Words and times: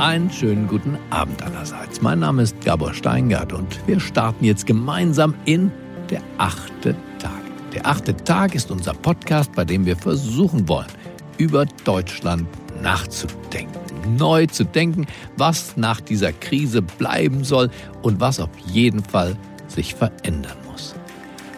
Einen 0.00 0.30
schönen 0.30 0.66
guten 0.66 0.96
Abend 1.10 1.42
allerseits. 1.42 2.00
Mein 2.00 2.20
Name 2.20 2.40
ist 2.40 2.58
Gabor 2.64 2.94
Steingart 2.94 3.52
und 3.52 3.86
wir 3.86 4.00
starten 4.00 4.46
jetzt 4.46 4.64
gemeinsam 4.64 5.34
in 5.44 5.70
der 6.08 6.22
achte 6.38 6.96
Tag. 7.18 7.42
Der 7.74 7.84
achte 7.84 8.16
Tag 8.16 8.54
ist 8.54 8.70
unser 8.70 8.94
Podcast, 8.94 9.52
bei 9.52 9.66
dem 9.66 9.84
wir 9.84 9.98
versuchen 9.98 10.66
wollen, 10.70 10.86
über 11.36 11.66
Deutschland 11.84 12.48
nachzudenken, 12.82 14.16
neu 14.16 14.46
zu 14.46 14.64
denken, 14.64 15.06
was 15.36 15.76
nach 15.76 16.00
dieser 16.00 16.32
Krise 16.32 16.80
bleiben 16.80 17.44
soll 17.44 17.68
und 18.00 18.20
was 18.20 18.40
auf 18.40 18.48
jeden 18.64 19.04
Fall 19.04 19.36
sich 19.68 19.94
verändern 19.94 20.56
muss. 20.72 20.94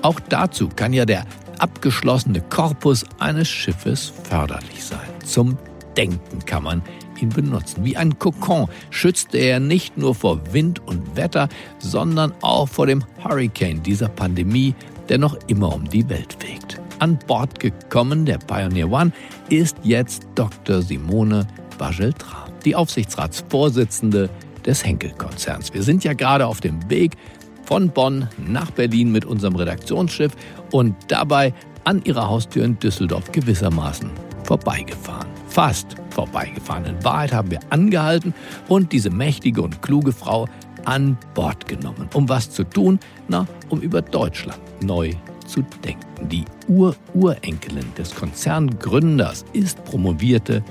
Auch 0.02 0.18
dazu 0.18 0.68
kann 0.68 0.92
ja 0.92 1.04
der 1.04 1.26
abgeschlossene 1.60 2.40
Korpus 2.40 3.04
eines 3.20 3.48
Schiffes 3.48 4.12
förderlich 4.24 4.84
sein. 4.84 4.98
Zum 5.24 5.56
Denken 5.96 6.44
kann 6.44 6.64
man 6.64 6.82
ihn 7.22 7.30
benutzen. 7.30 7.84
Wie 7.84 7.96
ein 7.96 8.18
Kokon 8.18 8.68
schützte 8.90 9.38
er 9.38 9.60
nicht 9.60 9.96
nur 9.96 10.14
vor 10.14 10.40
Wind 10.52 10.86
und 10.86 11.16
Wetter, 11.16 11.48
sondern 11.78 12.32
auch 12.42 12.68
vor 12.68 12.86
dem 12.86 13.04
Hurricane 13.22 13.82
dieser 13.82 14.08
Pandemie, 14.08 14.74
der 15.08 15.18
noch 15.18 15.36
immer 15.46 15.74
um 15.74 15.88
die 15.88 16.08
Welt 16.08 16.36
fegt. 16.38 16.80
An 16.98 17.18
Bord 17.26 17.58
gekommen, 17.58 18.26
der 18.26 18.38
Pioneer 18.38 18.90
One, 18.90 19.12
ist 19.48 19.76
jetzt 19.82 20.26
Dr. 20.34 20.82
Simone 20.82 21.46
Bageltra, 21.78 22.46
die 22.64 22.76
Aufsichtsratsvorsitzende 22.76 24.30
des 24.64 24.84
Henkel-Konzerns. 24.84 25.74
Wir 25.74 25.82
sind 25.82 26.04
ja 26.04 26.12
gerade 26.12 26.46
auf 26.46 26.60
dem 26.60 26.88
Weg 26.88 27.16
von 27.64 27.90
Bonn 27.90 28.28
nach 28.38 28.70
Berlin 28.70 29.10
mit 29.10 29.24
unserem 29.24 29.56
Redaktionsschiff 29.56 30.32
und 30.70 30.94
dabei 31.08 31.52
an 31.84 32.02
ihrer 32.04 32.28
Haustür 32.28 32.64
in 32.64 32.78
Düsseldorf 32.78 33.32
gewissermaßen 33.32 34.10
vorbeigefahren. 34.44 35.28
Fast 35.48 35.96
vorbeigefahren. 36.10 36.84
In 36.84 37.04
Wahrheit 37.04 37.32
haben 37.32 37.50
wir 37.50 37.60
angehalten 37.70 38.34
und 38.68 38.92
diese 38.92 39.10
mächtige 39.10 39.62
und 39.62 39.82
kluge 39.82 40.12
Frau 40.12 40.48
an 40.84 41.16
Bord 41.34 41.66
genommen. 41.68 42.08
Um 42.14 42.28
was 42.28 42.50
zu 42.50 42.64
tun? 42.64 42.98
Na, 43.28 43.46
um 43.68 43.80
über 43.80 44.02
Deutschland 44.02 44.60
neu 44.82 45.12
zu 45.46 45.62
denken. 45.84 46.28
Die 46.28 46.44
Ur-Urenkelin 46.68 47.94
des 47.96 48.14
Konzerngründers 48.14 49.44
ist 49.52 49.84
promovierte 49.84 50.62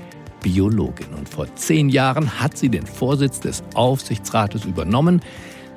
Biologin 0.42 1.14
und 1.16 1.28
vor 1.28 1.46
zehn 1.54 1.88
Jahren 1.88 2.40
hat 2.40 2.56
sie 2.56 2.68
den 2.68 2.86
Vorsitz 2.86 3.40
des 3.40 3.62
Aufsichtsrates 3.74 4.64
übernommen. 4.64 5.22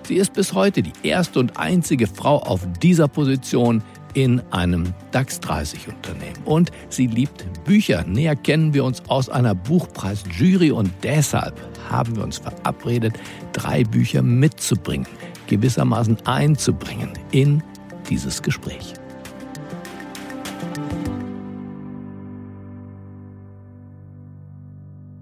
Sie 0.07 0.15
ist 0.15 0.33
bis 0.33 0.53
heute 0.53 0.81
die 0.81 0.93
erste 1.03 1.39
und 1.39 1.57
einzige 1.57 2.07
Frau 2.07 2.37
auf 2.37 2.61
dieser 2.81 3.07
Position 3.07 3.83
in 4.15 4.41
einem 4.51 4.93
DAX 5.11 5.39
30 5.41 5.89
Unternehmen. 5.89 6.41
Und 6.45 6.71
sie 6.89 7.05
liebt 7.05 7.45
Bücher. 7.65 8.03
Näher 8.07 8.35
kennen 8.35 8.73
wir 8.73 8.83
uns 8.83 9.03
aus 9.07 9.29
einer 9.29 9.53
Buchpreisjury 9.53 10.71
und 10.71 10.89
deshalb 11.03 11.61
haben 11.89 12.15
wir 12.15 12.23
uns 12.23 12.39
verabredet, 12.39 13.13
drei 13.53 13.83
Bücher 13.83 14.23
mitzubringen, 14.23 15.05
gewissermaßen 15.47 16.25
einzubringen 16.25 17.11
in 17.31 17.61
dieses 18.09 18.41
Gespräch. 18.41 18.93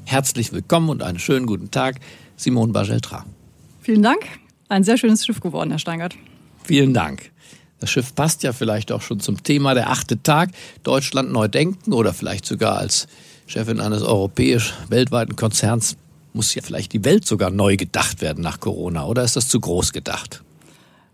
Herzlich 0.06 0.54
willkommen 0.54 0.90
und 0.90 1.02
einen 1.02 1.18
schönen 1.18 1.48
guten 1.48 1.72
Tag, 1.72 1.96
Simone 2.36 2.72
Bageltra. 2.72 3.26
Vielen 3.82 4.04
Dank. 4.04 4.20
Ein 4.70 4.84
sehr 4.84 4.98
schönes 4.98 5.26
Schiff 5.26 5.40
geworden, 5.40 5.72
Herr 5.72 5.80
Steingart. 5.80 6.16
Vielen 6.64 6.94
Dank. 6.94 7.32
Das 7.80 7.90
Schiff 7.90 8.16
passt 8.16 8.44
ja 8.44 8.54
vielleicht 8.54 8.92
auch 8.92 9.02
schon 9.02 9.20
zum 9.20 9.44
Thema 9.44 9.74
der 9.74 9.90
achte 9.90 10.22
Tag. 10.24 10.52
Deutschland 10.84 11.31
neu 11.31 11.47
denken 11.47 11.94
oder 11.94 12.14
vielleicht 12.14 12.46
sogar 12.46 12.78
als 12.78 13.08
Chefin 13.46 13.80
eines 13.80 14.03
europäisch 14.03 14.74
weltweiten 14.90 15.36
Konzerns 15.36 15.97
muss 16.34 16.56
ja 16.56 16.62
vielleicht 16.64 16.94
die 16.94 17.06
Welt 17.06 17.25
sogar 17.25 17.50
neu 17.50 17.78
gedacht 17.78 18.22
werden 18.22 18.44
nach 18.44 18.59
Corona. 18.59 19.06
Oder 19.06 19.24
ist 19.24 19.36
das 19.36 19.47
zu 19.50 19.59
groß 19.59 19.94
gedacht? 19.94 20.44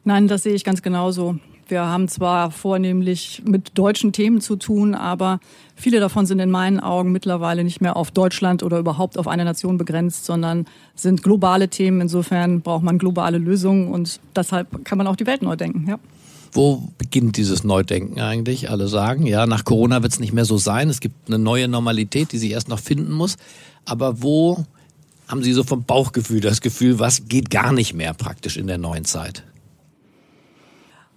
Nein, 0.04 0.28
das 0.28 0.44
sehe 0.44 0.54
ich 0.54 0.64
ganz 0.64 0.82
genauso. 0.82 1.38
Wir 1.68 1.86
haben 1.86 2.08
zwar 2.08 2.50
vornehmlich 2.50 3.44
mit 3.46 3.78
deutschen 3.78 4.12
Themen 4.12 4.42
zu 4.42 4.56
tun, 4.56 4.96
aber 4.96 5.40
viele 5.76 6.00
davon 6.00 6.26
sind 6.26 6.40
in 6.40 6.50
meinen 6.50 6.80
Augen 6.80 7.12
mittlerweile 7.12 7.64
nicht 7.64 7.80
mehr 7.80 7.96
auf 7.96 8.10
Deutschland 8.10 8.64
oder 8.64 8.80
überhaupt 8.80 9.20
auf 9.20 9.28
eine 9.28 9.46
Nation 9.46 9.78
begrenzt, 9.78 10.26
sondern 10.26 10.66
sind 10.96 11.22
globale 11.22 11.68
Themen. 11.68 12.02
Insofern 12.02 12.62
braucht 12.62 12.84
man 12.84 12.98
globale 12.98 13.38
Lösungen 13.38 13.90
und 13.90 14.20
deshalb 14.36 14.84
kann 14.84 14.98
man 14.98 15.06
auch 15.06 15.16
die 15.16 15.28
Welt 15.28 15.44
neu 15.44 15.56
denken. 15.56 15.88
Ja. 15.88 16.00
Wo 16.52 16.90
beginnt 16.98 17.38
dieses 17.38 17.64
Neudenken 17.64 18.20
eigentlich? 18.20 18.70
Alle 18.70 18.88
sagen, 18.88 19.26
ja, 19.26 19.46
nach 19.46 19.66
Corona 19.66 20.02
wird 20.02 20.14
es 20.14 20.20
nicht 20.20 20.34
mehr 20.34 20.46
so 20.46 20.58
sein. 20.58 20.90
Es 20.90 21.00
gibt 21.00 21.28
eine 21.28 21.40
neue 21.40 21.68
Normalität, 21.68 22.32
die 22.32 22.38
sich 22.38 22.52
erst 22.52 22.70
noch 22.70 22.80
finden 22.80 23.12
muss. 23.12 23.38
Aber 23.86 24.22
wo 24.22 24.66
haben 25.28 25.44
Sie 25.44 25.54
so 25.54 25.64
vom 25.64 25.84
Bauchgefühl 25.84 26.42
das 26.42 26.62
Gefühl, 26.62 26.98
was 27.00 27.28
geht 27.28 27.52
gar 27.52 27.72
nicht 27.72 27.94
mehr 27.94 28.14
praktisch 28.14 28.58
in 28.58 28.68
der 28.68 28.80
neuen 28.80 29.06
Zeit? 29.06 29.44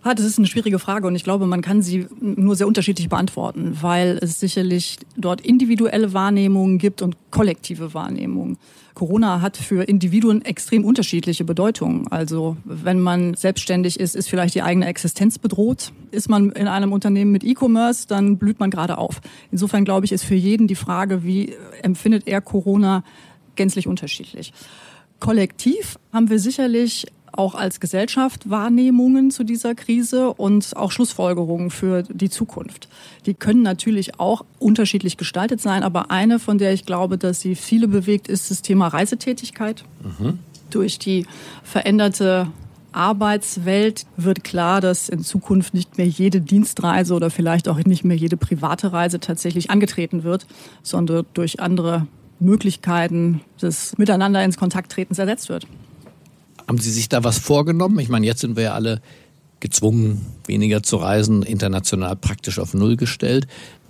Ah, 0.05 0.15
das 0.15 0.27
ist 0.27 0.39
eine 0.39 0.49
schwierige 0.49 0.81
Frage 0.81 1.07
und 1.07 1.15
ich 1.15 1.23
glaube, 1.23 1.47
man 1.47 1.63
kann 1.63 1.81
sie 1.81 2.09
nur 2.21 2.57
sehr 2.57 2.67
unterschiedlich 2.67 3.09
beantworten, 3.09 3.79
weil 3.81 4.19
es 4.21 4.41
sicherlich 4.41 4.99
dort 5.17 5.41
individuelle 5.41 6.13
Wahrnehmungen 6.13 6.79
gibt 6.79 7.03
und 7.03 7.17
kollektive 7.31 7.95
Wahrnehmungen. 7.95 8.59
Corona 8.95 9.41
hat 9.41 9.57
für 9.57 9.85
Individuen 9.85 10.45
extrem 10.45 10.85
unterschiedliche 10.85 11.45
Bedeutungen. 11.45 12.09
Also 12.09 12.57
wenn 12.65 13.01
man 13.01 13.35
selbstständig 13.35 14.01
ist, 14.01 14.17
ist 14.17 14.29
vielleicht 14.29 14.57
die 14.57 14.63
eigene 14.63 14.87
Existenz 14.87 15.39
bedroht. 15.39 15.93
Ist 16.11 16.29
man 16.29 16.51
in 16.51 16.67
einem 16.67 16.93
Unternehmen 16.93 17.31
mit 17.31 17.45
E-Commerce, 17.45 18.09
dann 18.09 18.39
blüht 18.39 18.59
man 18.59 18.71
gerade 18.71 18.99
auf. 18.99 19.21
Insofern 19.53 19.85
glaube 19.85 20.05
ich, 20.05 20.13
ist 20.13 20.25
für 20.25 20.35
jeden 20.35 20.67
die 20.67 20.75
Frage, 20.75 21.23
wie 21.23 21.55
empfindet 21.81 22.27
er 22.27 22.41
Corona 22.41 23.05
gänzlich 23.55 23.87
unterschiedlich. 23.87 24.53
Kollektiv 25.21 25.97
haben 26.13 26.29
wir 26.29 26.41
sicherlich 26.41 27.07
auch 27.33 27.55
als 27.55 27.81
Gesellschaft 27.81 28.49
Wahrnehmungen 28.49 29.31
zu 29.31 29.45
dieser 29.45 29.75
Krise 29.75 30.33
und 30.33 30.77
auch 30.77 30.93
Schlussfolgerungen 30.93 31.71
für 31.71 32.03
die 32.03 32.31
Zukunft. 32.31 32.89
Die 33.27 33.35
können 33.35 33.63
natürlich 33.63 34.21
auch 34.21 34.45
unterschiedlich 34.59 35.17
gestaltet 35.17 35.61
sein, 35.61 35.83
aber 35.83 36.11
eine, 36.11 36.39
von 36.39 36.59
der 36.59 36.73
ich 36.73 36.87
glaube, 36.87 37.19
dass 37.19 37.41
sie 37.41 37.55
viele 37.55 37.89
bewegt, 37.89 38.29
ist 38.29 38.51
das 38.51 38.63
Thema 38.63 38.89
Reisetätigkeit. 38.89 39.85
Mhm. 40.03 40.39
Durch 40.71 40.99
die 40.99 41.27
veränderte 41.63 42.49
Arbeitswelt 42.93 44.07
wird 44.17 44.45
klar, 44.45 44.81
dass 44.81 45.09
in 45.09 45.25
Zukunft 45.25 45.75
nicht 45.75 45.99
mehr 45.99 46.07
jede 46.07 46.41
Dienstreise 46.41 47.15
oder 47.15 47.31
vielleicht 47.31 47.69
auch 47.69 47.79
nicht 47.79 48.05
mehr 48.05 48.17
jede 48.17 48.37
private 48.37 48.93
Reise 48.93 49.19
tatsächlich 49.19 49.71
angetreten 49.71 50.23
wird, 50.25 50.47
sondern 50.83 51.25
durch 51.35 51.61
andere 51.61 52.07
Möglichkeiten 52.39 53.41
des 53.61 53.97
Miteinander 53.99 54.45
ins 54.45 54.57
Kontakttretens 54.57 55.19
ersetzt 55.19 55.49
wird. 55.49 55.67
Haben 56.67 56.79
Sie 56.79 56.91
sich 56.91 57.09
da 57.09 57.25
was 57.25 57.39
vorgenommen? 57.39 57.99
Ich 57.99 58.09
meine, 58.09 58.27
jetzt 58.27 58.41
sind 58.41 58.57
wir 58.57 58.63
ja 58.65 58.75
alle 58.75 59.01
gezwungen, 59.61 60.27
weniger 60.47 60.83
zu 60.83 60.97
reisen, 60.97 61.43
international 61.43 62.17
praktisch 62.17 62.59
auf 62.59 62.75
Null 62.75 62.97
gestellt. 62.97 63.47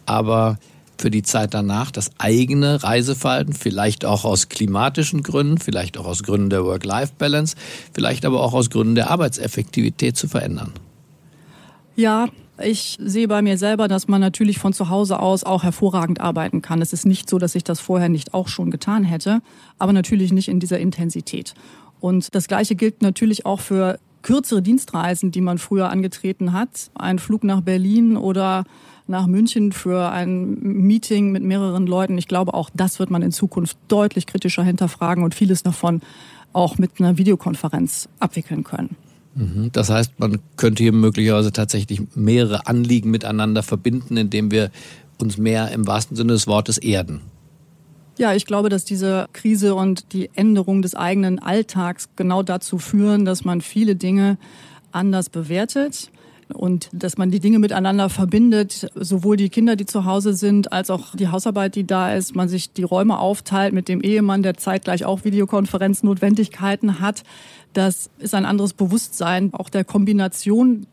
Aber 0.06 0.58
für 0.98 1.10
die 1.10 1.22
Zeit 1.22 1.54
danach 1.54 1.90
das 1.90 2.10
eigene 2.18 2.82
Reiseverhalten, 2.82 3.54
vielleicht 3.54 4.04
auch 4.04 4.24
aus 4.24 4.48
klimatischen 4.48 5.22
Gründen, 5.22 5.58
vielleicht 5.58 5.98
auch 5.98 6.06
aus 6.06 6.22
Gründen 6.22 6.50
der 6.50 6.64
Work-Life-Balance, 6.64 7.56
vielleicht 7.92 8.24
aber 8.24 8.40
auch 8.40 8.52
aus 8.52 8.70
Gründen 8.70 8.94
der 8.94 9.10
Arbeitseffektivität 9.10 10.16
zu 10.16 10.28
verändern? 10.28 10.72
Ja, 11.96 12.28
ich 12.62 12.98
sehe 13.00 13.26
bei 13.26 13.42
mir 13.42 13.58
selber, 13.58 13.88
dass 13.88 14.08
man 14.08 14.20
natürlich 14.20 14.58
von 14.58 14.72
zu 14.72 14.88
Hause 14.88 15.18
aus 15.18 15.42
auch 15.42 15.64
hervorragend 15.64 16.20
arbeiten 16.20 16.62
kann. 16.62 16.80
Es 16.80 16.92
ist 16.92 17.06
nicht 17.06 17.28
so, 17.28 17.38
dass 17.38 17.54
ich 17.54 17.64
das 17.64 17.80
vorher 17.80 18.08
nicht 18.08 18.34
auch 18.34 18.48
schon 18.48 18.70
getan 18.70 19.04
hätte, 19.04 19.40
aber 19.78 19.92
natürlich 19.92 20.32
nicht 20.32 20.48
in 20.48 20.60
dieser 20.60 20.78
Intensität. 20.78 21.54
Und 22.02 22.34
das 22.34 22.48
Gleiche 22.48 22.74
gilt 22.74 23.00
natürlich 23.00 23.46
auch 23.46 23.60
für 23.60 24.00
kürzere 24.22 24.60
Dienstreisen, 24.60 25.30
die 25.30 25.40
man 25.40 25.58
früher 25.58 25.88
angetreten 25.88 26.52
hat. 26.52 26.90
Ein 26.94 27.20
Flug 27.20 27.44
nach 27.44 27.60
Berlin 27.60 28.16
oder 28.16 28.64
nach 29.06 29.28
München 29.28 29.70
für 29.70 30.10
ein 30.10 30.58
Meeting 30.60 31.30
mit 31.30 31.44
mehreren 31.44 31.86
Leuten. 31.86 32.18
Ich 32.18 32.26
glaube, 32.26 32.54
auch 32.54 32.70
das 32.74 32.98
wird 32.98 33.10
man 33.10 33.22
in 33.22 33.30
Zukunft 33.30 33.78
deutlich 33.86 34.26
kritischer 34.26 34.64
hinterfragen 34.64 35.22
und 35.22 35.36
vieles 35.36 35.62
davon 35.62 36.00
auch 36.52 36.76
mit 36.76 36.90
einer 36.98 37.18
Videokonferenz 37.18 38.08
abwickeln 38.18 38.64
können. 38.64 38.96
Mhm. 39.36 39.70
Das 39.70 39.88
heißt, 39.88 40.18
man 40.18 40.40
könnte 40.56 40.82
hier 40.82 40.92
möglicherweise 40.92 41.52
tatsächlich 41.52 42.02
mehrere 42.16 42.66
Anliegen 42.66 43.12
miteinander 43.12 43.62
verbinden, 43.62 44.16
indem 44.16 44.50
wir 44.50 44.72
uns 45.18 45.38
mehr 45.38 45.70
im 45.70 45.86
wahrsten 45.86 46.16
Sinne 46.16 46.32
des 46.32 46.48
Wortes 46.48 46.78
erden. 46.78 47.20
Ja, 48.22 48.32
ich 48.34 48.46
glaube, 48.46 48.68
dass 48.68 48.84
diese 48.84 49.26
Krise 49.32 49.74
und 49.74 50.12
die 50.12 50.30
Änderung 50.36 50.80
des 50.80 50.94
eigenen 50.94 51.40
Alltags 51.40 52.08
genau 52.14 52.44
dazu 52.44 52.78
führen, 52.78 53.24
dass 53.24 53.44
man 53.44 53.60
viele 53.60 53.96
Dinge 53.96 54.38
anders 54.92 55.28
bewertet 55.28 56.08
und 56.54 56.88
dass 56.92 57.18
man 57.18 57.32
die 57.32 57.40
Dinge 57.40 57.58
miteinander 57.58 58.08
verbindet, 58.10 58.88
sowohl 58.94 59.36
die 59.36 59.48
Kinder, 59.48 59.74
die 59.74 59.86
zu 59.86 60.04
Hause 60.04 60.34
sind, 60.34 60.72
als 60.72 60.88
auch 60.88 61.16
die 61.16 61.30
Hausarbeit, 61.30 61.74
die 61.74 61.84
da 61.84 62.14
ist, 62.14 62.36
man 62.36 62.48
sich 62.48 62.72
die 62.72 62.84
Räume 62.84 63.18
aufteilt 63.18 63.72
mit 63.72 63.88
dem 63.88 64.00
Ehemann, 64.00 64.44
der 64.44 64.56
zeitgleich 64.56 65.04
auch 65.04 65.24
Videokonferenznotwendigkeiten 65.24 67.00
hat. 67.00 67.24
Das 67.72 68.08
ist 68.20 68.34
ein 68.34 68.44
anderes 68.44 68.72
Bewusstsein, 68.72 69.52
auch 69.52 69.68
der 69.68 69.82
Kombination 69.82 70.86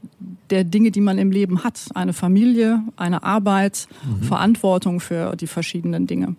der 0.50 0.64
Dinge, 0.64 0.90
die 0.90 1.02
man 1.02 1.20
im 1.20 1.30
Leben 1.30 1.64
hat. 1.64 1.80
Eine 1.94 2.14
Familie, 2.14 2.82
eine 2.96 3.22
Arbeit, 3.22 3.88
mhm. 4.04 4.24
Verantwortung 4.24 5.00
für 5.00 5.36
die 5.36 5.46
verschiedenen 5.46 6.08
Dinge. 6.08 6.36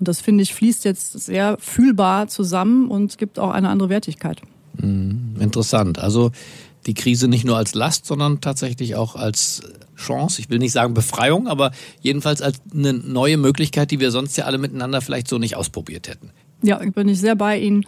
Und 0.00 0.08
das 0.08 0.20
finde 0.20 0.42
ich 0.42 0.54
fließt 0.54 0.84
jetzt 0.84 1.12
sehr 1.20 1.56
fühlbar 1.60 2.26
zusammen 2.28 2.88
und 2.88 3.18
gibt 3.18 3.38
auch 3.38 3.50
eine 3.50 3.68
andere 3.68 3.90
Wertigkeit. 3.90 4.40
Mhm, 4.78 5.36
interessant. 5.38 5.98
Also 5.98 6.32
die 6.86 6.94
Krise 6.94 7.28
nicht 7.28 7.44
nur 7.44 7.56
als 7.58 7.74
Last, 7.74 8.06
sondern 8.06 8.40
tatsächlich 8.40 8.94
auch 8.96 9.14
als 9.14 9.62
Chance. 9.96 10.40
Ich 10.40 10.48
will 10.48 10.58
nicht 10.58 10.72
sagen 10.72 10.94
Befreiung, 10.94 11.46
aber 11.46 11.72
jedenfalls 12.00 12.40
als 12.40 12.62
eine 12.72 12.94
neue 12.94 13.36
Möglichkeit, 13.36 13.90
die 13.90 14.00
wir 14.00 14.10
sonst 14.10 14.36
ja 14.36 14.46
alle 14.46 14.56
miteinander 14.56 15.02
vielleicht 15.02 15.28
so 15.28 15.38
nicht 15.38 15.56
ausprobiert 15.56 16.08
hätten. 16.08 16.30
Ja, 16.62 16.78
bin 16.78 17.08
ich 17.08 17.20
sehr 17.20 17.36
bei 17.36 17.58
Ihnen. 17.58 17.84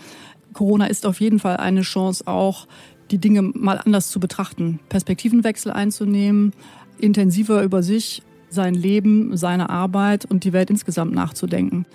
Corona 0.53 0.87
ist 0.87 1.06
auf 1.06 1.20
jeden 1.20 1.38
Fall 1.38 1.56
eine 1.56 1.81
Chance, 1.81 2.26
auch 2.26 2.67
die 3.11 3.19
Dinge 3.19 3.41
mal 3.43 3.81
anders 3.82 4.11
zu 4.11 4.20
betrachten, 4.20 4.81
Perspektivenwechsel 4.91 5.73
einzunehmen, 5.73 6.53
intensiver 6.99 7.62
über 7.62 7.82
sich, 7.82 8.23
sein 8.52 8.75
Leben, 8.75 9.37
seine 9.37 9.70
Arbeit 9.70 10.25
und 10.25 10.44
die 10.44 10.52
Welt 10.52 10.70
insgesamt 10.70 11.14
nachzudenken. 11.14 11.87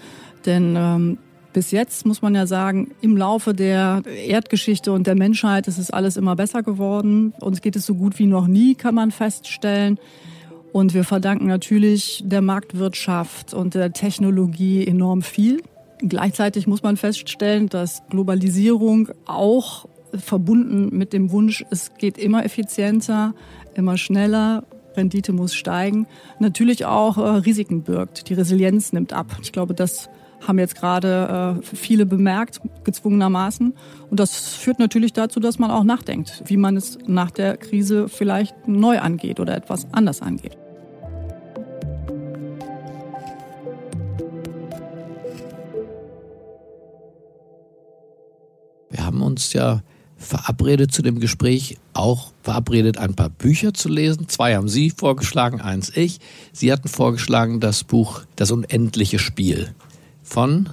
Denn 0.46 0.76
ähm, 0.78 1.18
bis 1.54 1.72
jetzt 1.72 2.06
muss 2.06 2.22
man 2.22 2.36
ja 2.36 2.46
sagen, 2.46 2.92
im 3.02 3.18
Laufe 3.18 3.54
der 3.54 4.04
Erdgeschichte 4.06 4.92
und 4.92 5.08
der 5.08 5.16
Menschheit 5.16 5.68
ist 5.68 5.78
es 5.78 5.90
alles 5.90 6.16
immer 6.16 6.36
besser 6.36 6.62
geworden. 6.62 7.34
Uns 7.40 7.62
geht 7.62 7.76
es 7.76 7.86
so 7.86 7.96
gut 7.96 8.20
wie 8.20 8.28
noch 8.28 8.48
nie, 8.48 8.76
kann 8.76 8.94
man 8.94 9.12
feststellen. 9.12 9.98
Und 10.72 10.94
wir 10.94 11.04
verdanken 11.04 11.48
natürlich 11.48 12.22
der 12.26 12.42
Marktwirtschaft 12.42 13.54
und 13.54 13.74
der 13.74 13.94
Technologie 13.94 14.86
enorm 14.86 15.24
viel. 15.24 15.64
Gleichzeitig 16.00 16.68
muss 16.68 16.84
man 16.84 16.96
feststellen, 16.96 17.70
dass 17.70 18.04
Globalisierung 18.10 19.10
auch 19.26 19.88
verbunden 20.14 20.96
mit 20.96 21.12
dem 21.14 21.32
Wunsch, 21.32 21.66
es 21.72 21.92
geht 21.98 22.18
immer 22.18 22.46
effizienter, 22.46 23.34
immer 23.74 23.98
schneller, 23.98 24.64
Rendite 24.98 25.32
muss 25.32 25.54
steigen, 25.54 26.08
natürlich 26.40 26.86
auch 26.86 27.18
äh, 27.18 27.22
Risiken 27.22 27.84
birgt. 27.84 28.30
Die 28.30 28.34
Resilienz 28.34 28.92
nimmt 28.92 29.14
ab. 29.14 29.38
Ich 29.42 29.52
glaube, 29.52 29.74
das 29.74 30.10
haben 30.46 30.60
jetzt 30.60 30.76
gerade 30.76 31.58
äh, 31.62 31.76
viele 31.76 32.06
bemerkt, 32.06 32.62
gezwungenermaßen. 32.84 33.74
Und 34.10 34.20
das 34.20 34.56
führt 34.56 34.80
natürlich 34.80 35.14
dazu, 35.14 35.40
dass 35.40 35.60
man 35.60 35.72
auch 35.72 35.84
nachdenkt, 35.84 36.44
wie 36.46 36.58
man 36.58 36.78
es 36.78 36.98
nach 37.08 37.32
der 37.32 37.58
Krise 37.58 38.10
vielleicht 38.10 38.68
neu 38.68 39.00
angeht 39.00 39.40
oder 39.40 39.56
etwas 39.56 39.92
anders 39.94 40.22
angeht. 40.22 40.58
Wir 48.90 49.06
haben 49.06 49.22
uns 49.22 49.54
ja 49.54 49.82
verabredet 50.18 50.92
zu 50.92 51.02
dem 51.02 51.20
Gespräch, 51.20 51.78
auch 51.94 52.32
verabredet, 52.42 52.98
ein 52.98 53.14
paar 53.14 53.30
Bücher 53.30 53.74
zu 53.74 53.90
lesen. 53.90 54.28
Zwei 54.28 54.56
haben 54.56 54.68
Sie 54.68 54.90
vorgeschlagen, 54.90 55.62
eins 55.62 55.96
ich. 55.96 56.20
Sie 56.52 56.72
hatten 56.72 56.88
vorgeschlagen 56.88 57.60
das 57.60 57.84
Buch 57.84 58.22
Das 58.36 58.52
unendliche 58.52 59.20
Spiel 59.20 59.74
von 60.24 60.70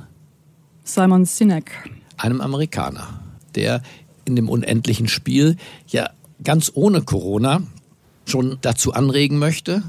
Simon 0.82 1.24
Sinek, 1.24 1.70
einem 2.16 2.40
Amerikaner, 2.40 3.20
der 3.54 3.82
in 4.24 4.36
dem 4.36 4.48
unendlichen 4.48 5.08
Spiel 5.08 5.56
ja 5.86 6.10
ganz 6.42 6.72
ohne 6.74 7.02
Corona 7.02 7.62
schon 8.26 8.58
dazu 8.62 8.92
anregen 8.92 9.38
möchte, 9.38 9.82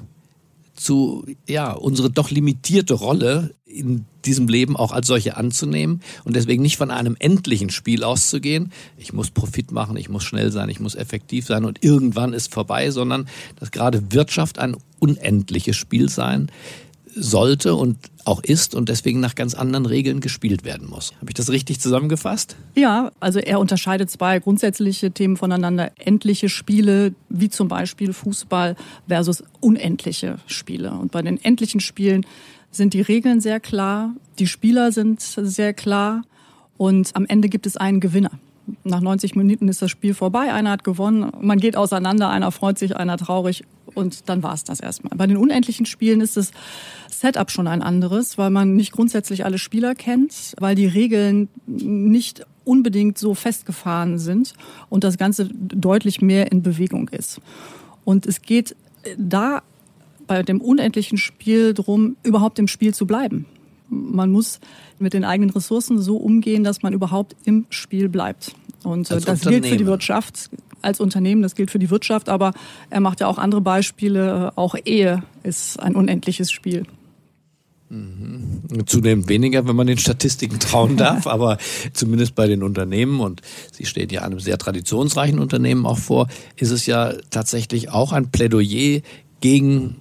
zu 0.75 1.25
ja 1.47 1.71
unsere 1.71 2.09
doch 2.09 2.29
limitierte 2.31 2.93
Rolle 2.93 3.55
in 3.75 4.05
diesem 4.25 4.47
Leben 4.47 4.75
auch 4.75 4.91
als 4.91 5.07
solche 5.07 5.37
anzunehmen 5.37 6.01
und 6.23 6.35
deswegen 6.35 6.61
nicht 6.63 6.77
von 6.77 6.91
einem 6.91 7.15
endlichen 7.19 7.69
Spiel 7.69 8.03
auszugehen. 8.03 8.71
Ich 8.97 9.13
muss 9.13 9.29
Profit 9.29 9.71
machen, 9.71 9.97
ich 9.97 10.09
muss 10.09 10.23
schnell 10.23 10.51
sein, 10.51 10.69
ich 10.69 10.79
muss 10.79 10.95
effektiv 10.95 11.45
sein 11.45 11.65
und 11.65 11.83
irgendwann 11.83 12.33
ist 12.33 12.53
vorbei, 12.53 12.89
sondern 12.91 13.27
dass 13.59 13.71
gerade 13.71 14.11
Wirtschaft 14.11 14.57
ein 14.57 14.75
unendliches 14.99 15.75
Spiel 15.75 16.09
sein 16.09 16.51
sollte 17.15 17.75
und 17.75 17.97
auch 18.25 18.43
ist 18.43 18.75
und 18.75 18.89
deswegen 18.89 19.19
nach 19.19 19.35
ganz 19.35 19.53
anderen 19.53 19.85
Regeln 19.85 20.19
gespielt 20.19 20.65
werden 20.65 20.89
muss. 20.89 21.13
Habe 21.21 21.29
ich 21.29 21.33
das 21.33 21.49
richtig 21.49 21.79
zusammengefasst? 21.79 22.55
Ja, 22.75 23.11
also 23.19 23.39
er 23.39 23.59
unterscheidet 23.59 24.09
zwei 24.09 24.39
grundsätzliche 24.39 25.11
Themen 25.11 25.37
voneinander. 25.37 25.91
Endliche 25.97 26.49
Spiele, 26.49 27.13
wie 27.29 27.49
zum 27.49 27.67
Beispiel 27.67 28.13
Fußball 28.13 28.75
versus 29.07 29.43
unendliche 29.61 30.37
Spiele. 30.47 30.91
Und 30.91 31.11
bei 31.11 31.21
den 31.21 31.43
endlichen 31.43 31.79
Spielen 31.79 32.25
sind 32.71 32.93
die 32.93 33.01
Regeln 33.01 33.39
sehr 33.39 33.59
klar, 33.59 34.13
die 34.37 34.47
Spieler 34.47 34.91
sind 34.91 35.21
sehr 35.21 35.73
klar 35.73 36.23
und 36.77 37.15
am 37.15 37.25
Ende 37.25 37.47
gibt 37.47 37.65
es 37.65 37.77
einen 37.77 38.01
Gewinner. 38.01 38.31
Nach 38.83 38.99
90 38.99 39.35
Minuten 39.35 39.67
ist 39.67 39.81
das 39.81 39.91
Spiel 39.91 40.13
vorbei, 40.13 40.51
einer 40.51 40.71
hat 40.71 40.83
gewonnen, 40.83 41.31
man 41.39 41.59
geht 41.59 41.77
auseinander, 41.77 42.29
einer 42.29 42.51
freut 42.51 42.77
sich, 42.77 42.97
einer 42.97 43.17
traurig 43.17 43.63
und 43.95 44.29
dann 44.29 44.43
war 44.43 44.53
es 44.53 44.63
das 44.63 44.79
erstmal. 44.79 45.17
Bei 45.17 45.25
den 45.25 45.37
unendlichen 45.37 45.85
Spielen 45.85 46.21
ist 46.21 46.37
das 46.37 46.51
Setup 47.09 47.49
schon 47.49 47.67
ein 47.67 47.81
anderes, 47.81 48.37
weil 48.37 48.49
man 48.49 48.75
nicht 48.75 48.91
grundsätzlich 48.91 49.45
alle 49.45 49.57
Spieler 49.57 49.95
kennt, 49.95 50.53
weil 50.59 50.75
die 50.75 50.85
Regeln 50.85 51.49
nicht 51.65 52.45
unbedingt 52.63 53.17
so 53.17 53.33
festgefahren 53.33 54.19
sind 54.19 54.53
und 54.89 55.03
das 55.03 55.17
Ganze 55.17 55.49
deutlich 55.53 56.21
mehr 56.21 56.51
in 56.51 56.61
Bewegung 56.61 57.09
ist. 57.09 57.39
Und 58.03 58.25
es 58.25 58.41
geht 58.41 58.75
da 59.17 59.63
bei 60.27 60.43
dem 60.43 60.61
unendlichen 60.61 61.17
Spiel 61.17 61.73
drum, 61.73 62.17
überhaupt 62.23 62.59
im 62.59 62.67
Spiel 62.67 62.93
zu 62.93 63.05
bleiben. 63.05 63.45
Man 63.89 64.31
muss 64.31 64.59
mit 64.99 65.13
den 65.13 65.23
eigenen 65.23 65.49
Ressourcen 65.49 65.99
so 65.99 66.17
umgehen, 66.17 66.63
dass 66.63 66.81
man 66.81 66.93
überhaupt 66.93 67.35
im 67.45 67.65
Spiel 67.69 68.09
bleibt. 68.09 68.55
Und 68.83 69.09
äh, 69.11 69.19
das 69.19 69.41
gilt 69.41 69.65
für 69.65 69.77
die 69.77 69.85
Wirtschaft 69.85 70.49
als 70.81 70.99
Unternehmen, 70.99 71.41
das 71.41 71.55
gilt 71.55 71.71
für 71.71 71.79
die 71.79 71.89
Wirtschaft, 71.89 72.29
aber 72.29 72.53
er 72.89 72.99
macht 72.99 73.19
ja 73.19 73.27
auch 73.27 73.37
andere 73.37 73.61
Beispiele. 73.61 74.53
Auch 74.55 74.75
Ehe 74.85 75.23
ist 75.43 75.79
ein 75.79 75.95
unendliches 75.95 76.51
Spiel. 76.51 76.85
Mhm. 77.89 78.85
Zunehmend 78.87 79.27
weniger, 79.27 79.67
wenn 79.67 79.75
man 79.75 79.87
den 79.87 79.97
Statistiken 79.97 80.59
trauen 80.59 80.97
darf, 80.97 81.27
aber 81.27 81.57
zumindest 81.93 82.35
bei 82.35 82.47
den 82.47 82.63
Unternehmen, 82.63 83.19
und 83.19 83.41
Sie 83.71 83.85
stehen 83.85 84.09
ja 84.09 84.21
einem 84.21 84.39
sehr 84.39 84.57
traditionsreichen 84.57 85.39
Unternehmen 85.39 85.85
auch 85.85 85.99
vor, 85.99 86.27
ist 86.55 86.71
es 86.71 86.85
ja 86.85 87.13
tatsächlich 87.29 87.89
auch 87.89 88.11
ein 88.11 88.31
Plädoyer 88.31 89.01
gegen 89.41 89.97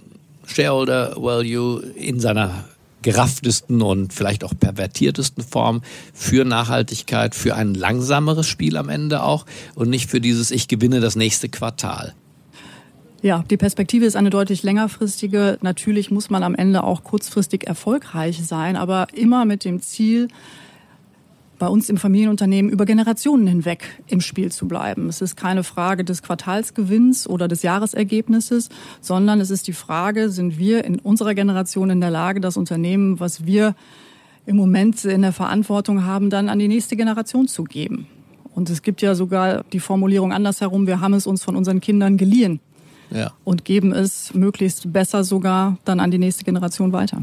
Shareholder 0.47 1.17
Value 1.17 1.83
in 1.97 2.21
seiner 2.21 2.65
gerafftesten 3.05 3.83
und 3.83 4.13
vielleicht 4.13 4.43
auch 4.43 4.55
pervertiertesten 4.59 5.45
Form 5.45 5.83
für 6.13 6.45
Nachhaltigkeit, 6.45 7.37
für 7.37 7.55
ein 7.55 7.75
langsameres 7.75 8.49
Spiel 8.49 8.77
am 8.77 8.89
Ende 8.89 9.23
auch 9.23 9.47
und 9.77 9.91
nicht 9.91 10.11
für 10.11 10.21
dieses 10.21 10.51
Ich 10.51 10.67
gewinne 10.67 11.01
das 11.01 11.15
nächste 11.15 11.49
Quartal. 11.49 12.15
Ja, 13.23 13.45
die 13.49 13.57
Perspektive 13.57 14.05
ist 14.05 14.17
eine 14.17 14.31
deutlich 14.31 14.63
längerfristige. 14.63 15.59
Natürlich 15.63 16.11
muss 16.11 16.29
man 16.29 16.43
am 16.43 16.55
Ende 16.55 16.83
auch 16.83 17.05
kurzfristig 17.05 17.67
erfolgreich 17.67 18.45
sein, 18.45 18.77
aber 18.77 19.07
immer 19.15 19.45
mit 19.45 19.65
dem 19.65 19.81
Ziel, 19.81 20.29
bei 21.65 21.71
uns 21.71 21.89
im 21.89 21.97
Familienunternehmen 21.97 22.71
über 22.71 22.85
Generationen 22.85 23.47
hinweg 23.47 24.03
im 24.07 24.21
Spiel 24.21 24.53
zu 24.53 24.69
bleiben. 24.69 25.09
Es 25.09 25.23
ist 25.23 25.35
keine 25.35 25.65
Frage 25.65 26.05
des 26.05 26.23
Quartalsgewinns 26.23 27.27
oder 27.27 27.49
des 27.49 27.63
Jahresergebnisses, 27.63 28.69
sondern 29.01 29.41
es 29.41 29.49
ist 29.51 29.67
die 29.67 29.73
Frage, 29.73 30.29
sind 30.29 30.59
wir 30.59 30.85
in 30.85 30.99
unserer 30.99 31.35
Generation 31.35 31.89
in 31.89 32.03
der 32.03 32.11
Lage, 32.11 32.43
das 32.43 32.59
Unternehmen, 32.59 33.19
was 33.19 33.47
wir 33.47 33.75
im 34.45 34.57
Moment 34.57 35.07
in 35.07 35.23
der 35.23 35.33
Verantwortung 35.33 36.05
haben, 36.05 36.29
dann 36.29 36.51
an 36.51 36.59
die 36.59 36.69
nächste 36.69 36.97
Generation 36.97 37.49
zu 37.49 37.65
geben. 37.65 38.09
Und 38.55 38.69
es 38.69 38.83
gibt 38.83 39.01
ja 39.01 39.15
sogar 39.15 39.65
die 39.73 39.81
Formulierung 39.81 40.35
andersherum, 40.35 40.87
wir 40.87 41.01
haben 41.01 41.15
es 41.15 41.27
uns 41.27 41.43
von 41.43 41.57
unseren 41.57 41.81
Kindern 41.81 42.19
geliehen 42.19 42.61
ja. 43.11 43.33
und 43.43 43.65
geben 43.65 43.95
es 43.95 44.35
möglichst 44.35 44.93
besser 44.93 45.25
sogar 45.25 45.79
dann 45.87 45.99
an 45.99 46.11
die 46.11 46.19
nächste 46.19 46.45
Generation 46.45 46.93
weiter. 46.93 47.23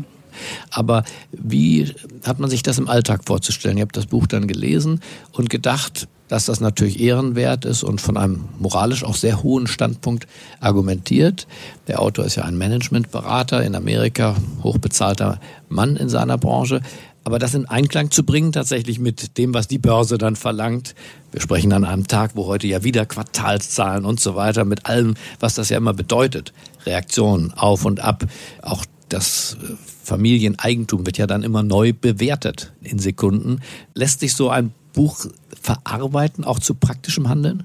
Aber 0.69 1.03
wie 1.31 1.93
hat 2.23 2.39
man 2.39 2.49
sich 2.49 2.63
das 2.63 2.77
im 2.77 2.89
Alltag 2.89 3.21
vorzustellen? 3.25 3.77
Ihr 3.77 3.83
habt 3.83 3.97
das 3.97 4.05
Buch 4.05 4.27
dann 4.27 4.47
gelesen 4.47 5.01
und 5.31 5.49
gedacht, 5.49 6.07
dass 6.31 6.45
das 6.45 6.61
natürlich 6.61 7.01
ehrenwert 7.01 7.65
ist 7.65 7.83
und 7.83 7.99
von 7.99 8.15
einem 8.15 8.45
moralisch 8.57 9.03
auch 9.03 9.15
sehr 9.15 9.43
hohen 9.43 9.67
Standpunkt 9.67 10.27
argumentiert. 10.61 11.45
Der 11.87 12.01
Autor 12.01 12.23
ist 12.23 12.35
ja 12.35 12.45
ein 12.45 12.57
Managementberater 12.57 13.61
in 13.63 13.75
Amerika, 13.75 14.37
hochbezahlter 14.63 15.41
Mann 15.67 15.97
in 15.97 16.07
seiner 16.07 16.37
Branche. 16.37 16.79
Aber 17.25 17.37
das 17.37 17.53
in 17.53 17.67
Einklang 17.67 18.11
zu 18.11 18.23
bringen, 18.23 18.53
tatsächlich 18.53 18.97
mit 18.97 19.37
dem, 19.37 19.53
was 19.53 19.67
die 19.67 19.77
Börse 19.77 20.17
dann 20.17 20.37
verlangt. 20.37 20.95
Wir 21.33 21.41
sprechen 21.41 21.73
an 21.73 21.83
einem 21.83 22.07
Tag, 22.07 22.31
wo 22.35 22.47
heute 22.47 22.65
ja 22.65 22.81
wieder 22.83 23.05
Quartalszahlen 23.05 24.05
und 24.05 24.21
so 24.21 24.35
weiter, 24.35 24.63
mit 24.63 24.85
allem, 24.85 25.15
was 25.41 25.55
das 25.55 25.67
ja 25.67 25.75
immer 25.75 25.93
bedeutet. 25.93 26.53
Reaktionen 26.85 27.53
auf 27.53 27.83
und 27.83 27.99
ab. 27.99 28.23
Auch 28.61 28.85
das 29.09 29.57
Familieneigentum 30.11 31.05
wird 31.05 31.17
ja 31.17 31.25
dann 31.25 31.41
immer 31.41 31.63
neu 31.63 31.93
bewertet 31.93 32.73
in 32.81 32.99
Sekunden. 32.99 33.61
Lässt 33.93 34.19
sich 34.19 34.33
so 34.33 34.49
ein 34.49 34.73
Buch 34.91 35.25
verarbeiten, 35.61 36.43
auch 36.43 36.59
zu 36.59 36.75
praktischem 36.75 37.29
Handeln? 37.29 37.63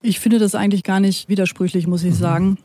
Ich 0.00 0.20
finde 0.20 0.38
das 0.38 0.54
eigentlich 0.54 0.84
gar 0.84 1.00
nicht 1.00 1.28
widersprüchlich, 1.28 1.86
muss 1.86 2.02
ich 2.02 2.14
mhm. 2.14 2.18
sagen. 2.18 2.58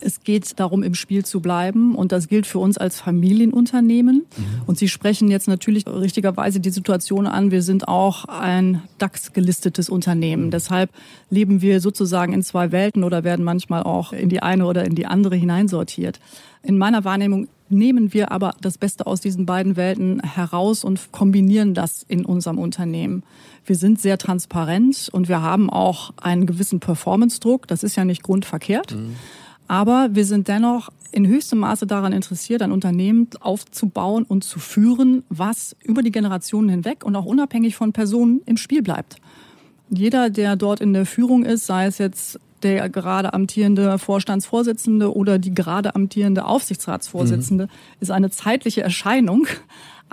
Es 0.00 0.24
geht 0.24 0.58
darum, 0.58 0.82
im 0.82 0.94
Spiel 0.94 1.24
zu 1.24 1.40
bleiben 1.40 1.94
und 1.94 2.12
das 2.12 2.28
gilt 2.28 2.46
für 2.46 2.58
uns 2.58 2.78
als 2.78 2.98
Familienunternehmen. 2.98 4.24
Mhm. 4.36 4.44
Und 4.66 4.78
Sie 4.78 4.88
sprechen 4.88 5.30
jetzt 5.30 5.46
natürlich 5.46 5.86
richtigerweise 5.86 6.60
die 6.60 6.70
Situation 6.70 7.26
an. 7.26 7.50
Wir 7.50 7.62
sind 7.62 7.88
auch 7.88 8.24
ein 8.24 8.82
DAX-gelistetes 8.98 9.90
Unternehmen. 9.90 10.46
Mhm. 10.46 10.50
Deshalb 10.50 10.90
leben 11.28 11.60
wir 11.60 11.80
sozusagen 11.80 12.32
in 12.32 12.42
zwei 12.42 12.72
Welten 12.72 13.04
oder 13.04 13.22
werden 13.22 13.44
manchmal 13.44 13.82
auch 13.82 14.14
in 14.14 14.30
die 14.30 14.42
eine 14.42 14.64
oder 14.64 14.84
in 14.86 14.94
die 14.94 15.04
andere 15.04 15.36
hineinsortiert. 15.36 16.20
In 16.62 16.78
meiner 16.78 17.04
Wahrnehmung 17.04 17.48
nehmen 17.72 18.12
wir 18.12 18.30
aber 18.30 18.54
das 18.60 18.78
Beste 18.78 19.06
aus 19.06 19.20
diesen 19.20 19.46
beiden 19.46 19.76
Welten 19.76 20.20
heraus 20.20 20.84
und 20.84 21.12
kombinieren 21.12 21.74
das 21.74 22.04
in 22.06 22.24
unserem 22.24 22.58
Unternehmen. 22.58 23.22
Wir 23.64 23.76
sind 23.76 24.00
sehr 24.00 24.18
transparent 24.18 25.08
und 25.12 25.28
wir 25.28 25.42
haben 25.42 25.70
auch 25.70 26.12
einen 26.20 26.46
gewissen 26.46 26.80
Performance-Druck. 26.80 27.66
Das 27.66 27.82
ist 27.82 27.96
ja 27.96 28.04
nicht 28.04 28.22
grundverkehrt. 28.22 28.94
Mhm. 28.94 29.16
Aber 29.68 30.08
wir 30.12 30.24
sind 30.24 30.48
dennoch 30.48 30.90
in 31.12 31.26
höchstem 31.26 31.60
Maße 31.60 31.86
daran 31.86 32.12
interessiert, 32.12 32.62
ein 32.62 32.72
Unternehmen 32.72 33.28
aufzubauen 33.40 34.24
und 34.24 34.44
zu 34.44 34.58
führen, 34.58 35.24
was 35.28 35.76
über 35.82 36.02
die 36.02 36.10
Generationen 36.10 36.68
hinweg 36.68 37.04
und 37.04 37.14
auch 37.16 37.26
unabhängig 37.26 37.76
von 37.76 37.92
Personen 37.92 38.40
im 38.46 38.56
Spiel 38.56 38.82
bleibt. 38.82 39.16
Jeder, 39.90 40.30
der 40.30 40.56
dort 40.56 40.80
in 40.80 40.92
der 40.94 41.06
Führung 41.06 41.44
ist, 41.44 41.66
sei 41.66 41.86
es 41.86 41.98
jetzt 41.98 42.40
der 42.62 42.88
gerade 42.88 43.34
amtierende 43.34 43.98
Vorstandsvorsitzende 43.98 45.14
oder 45.14 45.38
die 45.38 45.54
gerade 45.54 45.94
amtierende 45.94 46.44
Aufsichtsratsvorsitzende, 46.44 47.64
mhm. 47.64 47.70
ist 48.00 48.10
eine 48.10 48.30
zeitliche 48.30 48.82
Erscheinung. 48.82 49.46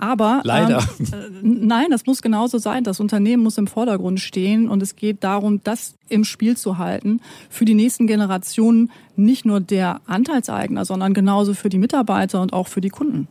Aber 0.00 0.40
leider. 0.44 0.82
Ähm, 0.98 1.06
äh, 1.12 1.40
nein, 1.42 1.86
das 1.90 2.06
muss 2.06 2.22
genauso 2.22 2.56
sein. 2.56 2.84
Das 2.84 3.00
Unternehmen 3.00 3.42
muss 3.42 3.58
im 3.58 3.66
Vordergrund 3.66 4.18
stehen 4.18 4.68
und 4.68 4.82
es 4.82 4.96
geht 4.96 5.22
darum, 5.22 5.62
das 5.62 5.94
im 6.08 6.24
Spiel 6.24 6.56
zu 6.56 6.78
halten 6.78 7.20
für 7.50 7.66
die 7.66 7.74
nächsten 7.74 8.06
Generationen 8.06 8.90
nicht 9.16 9.44
nur 9.44 9.60
der 9.60 10.00
Anteilseigner, 10.06 10.86
sondern 10.86 11.12
genauso 11.12 11.52
für 11.52 11.68
die 11.68 11.78
Mitarbeiter 11.78 12.40
und 12.40 12.54
auch 12.54 12.66
für 12.66 12.80
die 12.80 12.88
Kunden. 12.88 13.28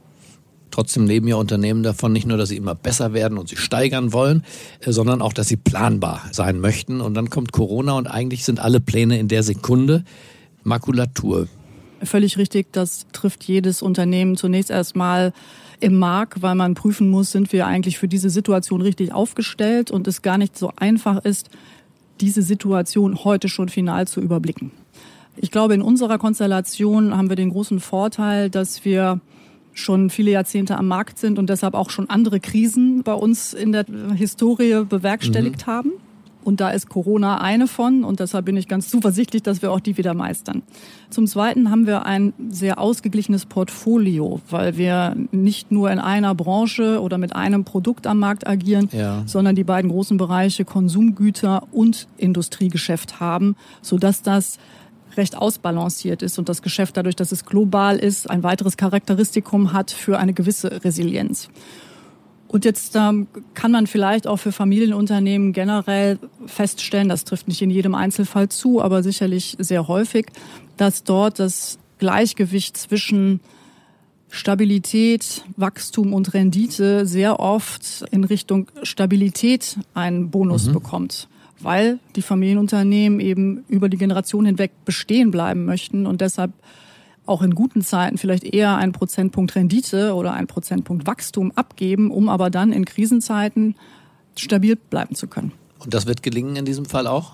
Trotzdem 0.80 1.08
leben 1.08 1.28
ja 1.28 1.36
Unternehmen 1.36 1.84
davon 1.84 2.14
nicht 2.14 2.26
nur, 2.26 2.38
dass 2.38 2.48
sie 2.48 2.56
immer 2.56 2.74
besser 2.74 3.12
werden 3.12 3.38
und 3.38 3.50
sie 3.50 3.58
steigern 3.58 4.14
wollen, 4.14 4.46
äh, 4.80 4.94
sondern 4.94 5.22
auch, 5.22 5.34
dass 5.34 5.50
sie 5.50 5.58
planbar 5.58 6.22
sein 6.32 6.62
möchten. 6.62 7.02
Und 7.02 7.16
dann 7.16 7.30
kommt 7.30 7.52
Corona 7.52 7.98
und 7.98 8.08
eigentlich 8.08 8.46
sind 8.46 8.62
alle 8.62 8.80
Pläne 8.80 9.20
in 9.20 9.28
der 9.28 9.44
Sekunde 9.44 10.06
Makulatur. 10.64 11.50
Völlig 12.02 12.38
richtig, 12.38 12.72
das 12.72 13.08
trifft 13.12 13.44
jedes 13.44 13.82
Unternehmen 13.82 14.38
zunächst 14.38 14.72
erstmal 14.72 15.34
im 15.82 16.00
Markt, 16.00 16.42
weil 16.42 16.56
man 16.56 16.76
prüfen 16.76 17.10
muss, 17.10 17.34
sind 17.34 17.52
wir 17.52 17.68
eigentlich 17.68 17.98
für 17.98 18.08
diese 18.08 18.30
Situation 18.30 18.82
richtig 18.82 19.12
aufgestellt 19.12 19.92
und 19.92 20.08
es 20.08 20.22
gar 20.22 20.38
nicht 20.38 20.58
so 20.58 20.72
einfach 20.78 21.26
ist, 21.26 21.50
diese 22.22 22.42
Situation 22.42 23.26
heute 23.26 23.50
schon 23.50 23.68
final 23.68 24.08
zu 24.08 24.22
überblicken. 24.22 24.72
Ich 25.36 25.52
glaube, 25.52 25.74
in 25.74 25.82
unserer 25.82 26.18
Konstellation 26.18 27.18
haben 27.18 27.28
wir 27.28 27.36
den 27.36 27.50
großen 27.50 27.82
Vorteil, 27.82 28.50
dass 28.50 28.86
wir 28.86 29.20
schon 29.74 30.10
viele 30.10 30.32
Jahrzehnte 30.32 30.78
am 30.78 30.88
Markt 30.88 31.20
sind 31.20 31.40
und 31.40 31.50
deshalb 31.50 31.74
auch 31.74 31.90
schon 31.90 32.10
andere 32.10 32.40
Krisen 32.40 33.04
bei 33.04 33.14
uns 33.14 33.54
in 33.54 33.72
der 33.72 33.86
Historie 34.16 34.84
bewerkstelligt 34.88 35.68
mhm. 35.68 35.72
haben. 35.72 35.92
Und 36.42 36.62
da 36.62 36.70
ist 36.70 36.90
Corona 36.90 37.42
eine 37.42 37.68
von 37.68 38.04
und 38.04 38.22
deshalb 38.22 38.46
bin 38.46 38.56
ich 38.56 38.68
ganz 38.68 38.90
zuversichtlich, 38.90 39.44
dass 39.44 39.62
wir 39.62 39.72
auch 39.72 39.82
die 39.82 39.98
wieder 39.98 40.14
meistern. 40.14 40.64
Zum 41.10 41.28
Zweiten 41.28 41.70
haben 41.70 41.86
wir 41.86 42.06
ein 42.06 42.34
sehr 42.50 42.80
ausgeglichenes 42.80 43.46
Portfolio, 43.46 44.40
weil 44.50 44.78
wir 44.78 45.16
nicht 45.32 45.72
nur 45.72 45.92
in 45.92 46.00
einer 46.00 46.34
Branche 46.36 47.02
oder 47.02 47.18
mit 47.18 47.36
einem 47.36 47.66
Produkt 47.66 48.08
am 48.08 48.20
Markt 48.20 48.48
agieren, 48.48 48.90
ja. 48.94 49.24
sondern 49.26 49.56
die 49.56 49.66
beiden 49.66 49.92
großen 49.92 50.18
Bereiche 50.18 50.64
Konsumgüter 50.64 51.68
und 51.72 52.08
Industriegeschäft 52.18 53.20
haben, 53.20 53.56
sodass 53.82 54.22
das 54.22 54.60
recht 55.20 55.38
ausbalanciert 55.38 56.24
ist 56.24 56.40
und 56.40 56.50
das 56.50 56.64
Geschäft 56.64 56.98
dadurch, 56.98 57.16
dass 57.16 57.32
es 57.32 57.46
global 57.46 57.98
ist, 57.98 58.30
ein 58.30 58.42
weiteres 58.42 58.78
Charakteristikum 58.78 59.74
hat 59.74 59.92
für 59.92 60.18
eine 60.18 60.34
gewisse 60.34 60.84
Resilienz. 60.84 61.50
Und 62.48 62.66
jetzt 62.66 62.96
ähm, 62.96 63.28
kann 63.54 63.72
man 63.72 63.86
vielleicht 63.86 64.26
auch 64.26 64.38
für 64.38 64.52
Familienunternehmen 64.52 65.54
generell 65.54 66.18
feststellen, 66.48 67.08
das 67.08 67.24
trifft 67.24 67.48
nicht 67.48 67.62
in 67.62 67.70
jedem 67.70 67.94
Einzelfall 67.94 68.50
zu, 68.50 68.82
aber 68.82 69.04
sicherlich 69.04 69.56
sehr 69.60 69.88
häufig, 69.88 70.26
dass 70.76 71.04
dort 71.04 71.38
das 71.38 71.78
Gleichgewicht 72.00 72.76
zwischen 72.76 73.40
Stabilität, 74.30 75.44
Wachstum 75.58 76.14
und 76.14 76.34
Rendite 76.34 77.06
sehr 77.06 77.40
oft 77.40 78.06
in 78.12 78.24
Richtung 78.24 78.68
Stabilität 78.82 79.78
einen 79.94 80.32
Bonus 80.32 80.68
mhm. 80.68 80.74
bekommt, 80.74 81.28
weil 81.62 82.00
die 82.16 82.22
Familienunternehmen 82.22 83.20
eben 83.20 83.64
über 83.68 83.90
die 83.90 83.98
Generation 83.98 84.46
hinweg 84.46 84.72
bestehen 84.86 85.32
bleiben 85.32 85.66
möchten 85.66 86.06
und 86.06 86.22
deshalb 86.22 86.52
auch 87.26 87.42
in 87.42 87.54
guten 87.54 87.82
Zeiten 87.82 88.18
vielleicht 88.18 88.44
eher 88.44 88.76
einen 88.76 88.92
Prozentpunkt 88.92 89.56
Rendite 89.56 90.16
oder 90.16 90.34
einen 90.34 90.48
Prozentpunkt 90.48 91.06
Wachstum 91.06 91.52
abgeben, 91.56 92.10
um 92.12 92.28
aber 92.28 92.50
dann 92.50 92.72
in 92.74 92.86
Krisenzeiten 92.86 93.76
stabil 94.36 94.76
bleiben 94.76 95.16
zu 95.16 95.28
können. 95.28 95.52
Und 95.80 95.94
das 95.94 96.08
wird 96.08 96.24
gelingen 96.24 96.56
in 96.56 96.66
diesem 96.66 96.86
Fall 96.86 97.08
auch? 97.08 97.34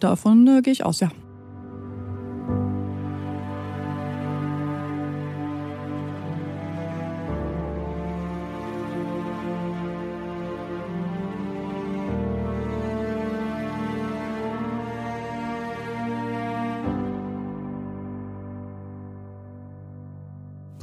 Davon 0.00 0.46
äh, 0.46 0.62
gehe 0.62 0.72
ich 0.72 0.84
aus, 0.84 1.00
ja. 1.00 1.10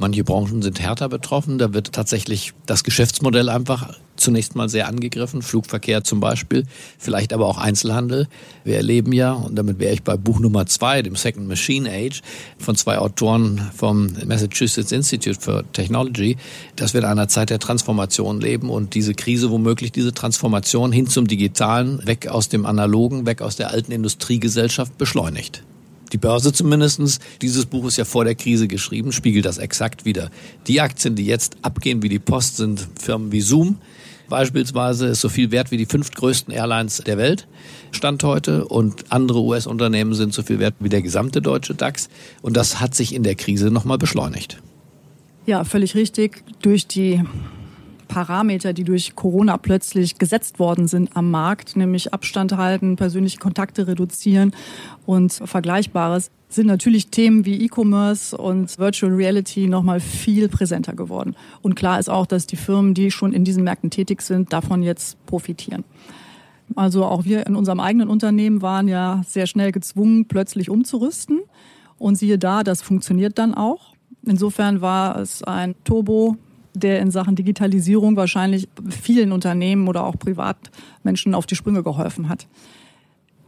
Manche 0.05 0.23
Branchen 0.23 0.61
sind 0.61 0.79
härter 0.79 1.09
betroffen. 1.09 1.57
Da 1.57 1.73
wird 1.73 1.91
tatsächlich 1.91 2.53
das 2.67 2.83
Geschäftsmodell 2.83 3.49
einfach 3.49 3.97
zunächst 4.17 4.55
mal 4.55 4.69
sehr 4.69 4.87
angegriffen. 4.87 5.41
Flugverkehr 5.41 6.03
zum 6.03 6.19
Beispiel, 6.19 6.65
vielleicht 6.99 7.33
aber 7.33 7.47
auch 7.47 7.57
Einzelhandel. 7.57 8.27
Wir 8.63 8.75
erleben 8.75 9.13
ja, 9.13 9.31
und 9.31 9.55
damit 9.55 9.79
wäre 9.79 9.95
ich 9.95 10.03
bei 10.03 10.15
Buch 10.15 10.39
Nummer 10.39 10.67
zwei, 10.67 11.01
dem 11.01 11.15
Second 11.15 11.47
Machine 11.47 11.89
Age, 11.89 12.21
von 12.59 12.75
zwei 12.75 12.99
Autoren 12.99 13.71
vom 13.75 14.11
Massachusetts 14.27 14.91
Institute 14.91 15.41
for 15.41 15.63
Technology, 15.71 16.37
dass 16.75 16.93
wir 16.93 17.01
in 17.01 17.07
einer 17.07 17.27
Zeit 17.27 17.49
der 17.49 17.57
Transformation 17.57 18.39
leben 18.39 18.69
und 18.69 18.93
diese 18.93 19.15
Krise 19.15 19.49
womöglich 19.49 19.91
diese 19.91 20.13
Transformation 20.13 20.91
hin 20.91 21.07
zum 21.07 21.25
Digitalen, 21.25 22.05
weg 22.05 22.27
aus 22.27 22.47
dem 22.47 22.67
Analogen, 22.67 23.25
weg 23.25 23.41
aus 23.41 23.55
der 23.55 23.71
alten 23.71 23.91
Industriegesellschaft 23.91 24.99
beschleunigt 24.99 25.63
die 26.13 26.17
Börse 26.17 26.53
zumindestens. 26.53 27.19
Dieses 27.41 27.65
Buch 27.65 27.85
ist 27.85 27.97
ja 27.97 28.05
vor 28.05 28.25
der 28.25 28.35
Krise 28.35 28.67
geschrieben, 28.67 29.11
spiegelt 29.11 29.45
das 29.45 29.57
exakt 29.57 30.05
wieder. 30.05 30.29
Die 30.67 30.81
Aktien, 30.81 31.15
die 31.15 31.25
jetzt 31.25 31.57
abgehen 31.61 32.01
wie 32.01 32.09
die 32.09 32.19
Post, 32.19 32.57
sind 32.57 32.87
Firmen 32.99 33.31
wie 33.31 33.41
Zoom. 33.41 33.77
Beispielsweise 34.29 35.07
ist 35.07 35.21
so 35.21 35.29
viel 35.29 35.51
wert 35.51 35.71
wie 35.71 35.77
die 35.77 35.85
fünftgrößten 35.85 36.53
Airlines 36.53 36.97
der 37.05 37.17
Welt, 37.17 37.47
Stand 37.91 38.23
heute. 38.23 38.65
Und 38.65 39.11
andere 39.11 39.41
US-Unternehmen 39.41 40.13
sind 40.13 40.33
so 40.33 40.41
viel 40.41 40.59
wert 40.59 40.75
wie 40.79 40.89
der 40.89 41.01
gesamte 41.01 41.41
deutsche 41.41 41.75
DAX. 41.75 42.09
Und 42.41 42.57
das 42.57 42.79
hat 42.79 42.95
sich 42.95 43.13
in 43.13 43.23
der 43.23 43.35
Krise 43.35 43.69
nochmal 43.69 43.97
beschleunigt. 43.97 44.57
Ja, 45.45 45.63
völlig 45.63 45.93
richtig. 45.95 46.43
Durch 46.61 46.87
die 46.87 47.21
Parameter, 48.07 48.73
die 48.73 48.83
durch 48.83 49.15
Corona 49.15 49.57
plötzlich 49.57 50.17
gesetzt 50.17 50.59
worden 50.59 50.87
sind 50.87 51.15
am 51.15 51.31
Markt, 51.31 51.75
nämlich 51.75 52.13
Abstand 52.13 52.55
halten, 52.57 52.95
persönliche 52.95 53.39
Kontakte 53.39 53.87
reduzieren 53.87 54.53
und 55.05 55.33
Vergleichbares, 55.33 56.31
sind 56.47 56.67
natürlich 56.67 57.07
Themen 57.07 57.45
wie 57.45 57.65
E-Commerce 57.65 58.37
und 58.37 58.77
Virtual 58.77 59.11
Reality 59.11 59.67
nochmal 59.67 59.99
viel 59.99 60.47
präsenter 60.47 60.93
geworden. 60.93 61.35
Und 61.61 61.75
klar 61.75 61.99
ist 61.99 62.09
auch, 62.09 62.25
dass 62.25 62.47
die 62.47 62.55
Firmen, 62.55 62.93
die 62.93 63.11
schon 63.11 63.33
in 63.33 63.43
diesen 63.43 63.63
Märkten 63.63 63.89
tätig 63.89 64.21
sind, 64.21 64.53
davon 64.53 64.83
jetzt 64.83 65.23
profitieren. 65.25 65.83
Also 66.75 67.05
auch 67.05 67.25
wir 67.25 67.45
in 67.45 67.55
unserem 67.55 67.79
eigenen 67.79 68.09
Unternehmen 68.09 68.61
waren 68.61 68.87
ja 68.87 69.21
sehr 69.27 69.47
schnell 69.47 69.71
gezwungen, 69.71 70.27
plötzlich 70.27 70.69
umzurüsten. 70.69 71.41
Und 71.97 72.15
siehe 72.15 72.37
da, 72.37 72.63
das 72.63 72.81
funktioniert 72.81 73.37
dann 73.37 73.53
auch. 73.53 73.93
Insofern 74.25 74.81
war 74.81 75.19
es 75.19 75.43
ein 75.43 75.75
Turbo 75.83 76.37
der 76.75 76.99
in 76.99 77.11
Sachen 77.11 77.35
Digitalisierung 77.35 78.15
wahrscheinlich 78.15 78.67
vielen 78.89 79.31
Unternehmen 79.31 79.87
oder 79.87 80.05
auch 80.05 80.17
Privatmenschen 80.17 81.33
auf 81.33 81.45
die 81.45 81.55
Sprünge 81.55 81.83
geholfen 81.83 82.29
hat. 82.29 82.47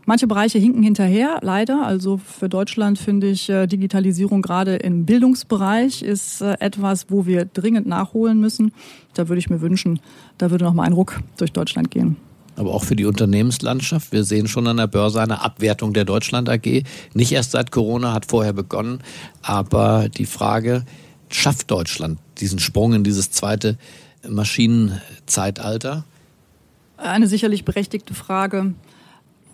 Manche 0.10 0.26
Bereiche 0.26 0.58
hinken 0.58 0.84
hinterher, 0.84 1.40
leider. 1.42 1.86
Also 1.86 2.16
für 2.16 2.48
Deutschland 2.48 2.98
finde 2.98 3.28
ich 3.28 3.50
äh, 3.50 3.68
Digitalisierung 3.68 4.42
gerade 4.42 4.78
im 4.78 5.06
Bildungsbereich 5.06 6.02
ist 6.02 6.40
äh, 6.40 6.56
etwas, 6.62 7.08
wo 7.10 7.26
wir 7.26 7.44
dringend 7.44 7.88
nachholen 7.88 8.40
müssen. 8.40 8.72
Da 9.16 9.28
würde 9.28 9.40
ich 9.40 9.50
mir 9.50 9.60
wünschen, 9.60 10.00
da 10.38 10.50
würde 10.50 10.64
noch 10.64 10.74
mal 10.74 10.84
ein 10.84 10.94
Ruck 10.94 11.20
durch 11.36 11.52
Deutschland 11.52 11.92
gehen. 11.92 12.16
Aber 12.56 12.74
auch 12.74 12.86
für 12.86 12.96
die 12.96 13.04
Unternehmenslandschaft. 13.04 14.14
Wir 14.14 14.24
sehen 14.24 14.48
schon 14.48 14.66
an 14.68 14.78
der 14.78 14.88
Börse 14.88 15.22
eine 15.22 15.44
Abwertung 15.44 15.92
der 15.92 16.06
Deutschland 16.06 16.48
AG. 16.48 16.84
Nicht 17.14 17.34
erst 17.34 17.52
seit 17.52 17.72
Corona, 17.72 18.14
hat 18.14 18.26
vorher 18.26 18.54
begonnen. 18.54 19.00
Aber 19.42 20.08
die 20.08 20.26
Frage, 20.26 20.86
schafft 21.30 21.72
Deutschland 21.72 22.20
diesen 22.40 22.60
Sprung 22.60 22.94
in 22.94 23.04
dieses 23.04 23.32
zweite 23.32 23.78
Maschinenzeitalter? 24.28 26.04
Eine 26.98 27.28
sicherlich 27.28 27.66
berechtigte 27.66 28.14
Frage. 28.14 28.74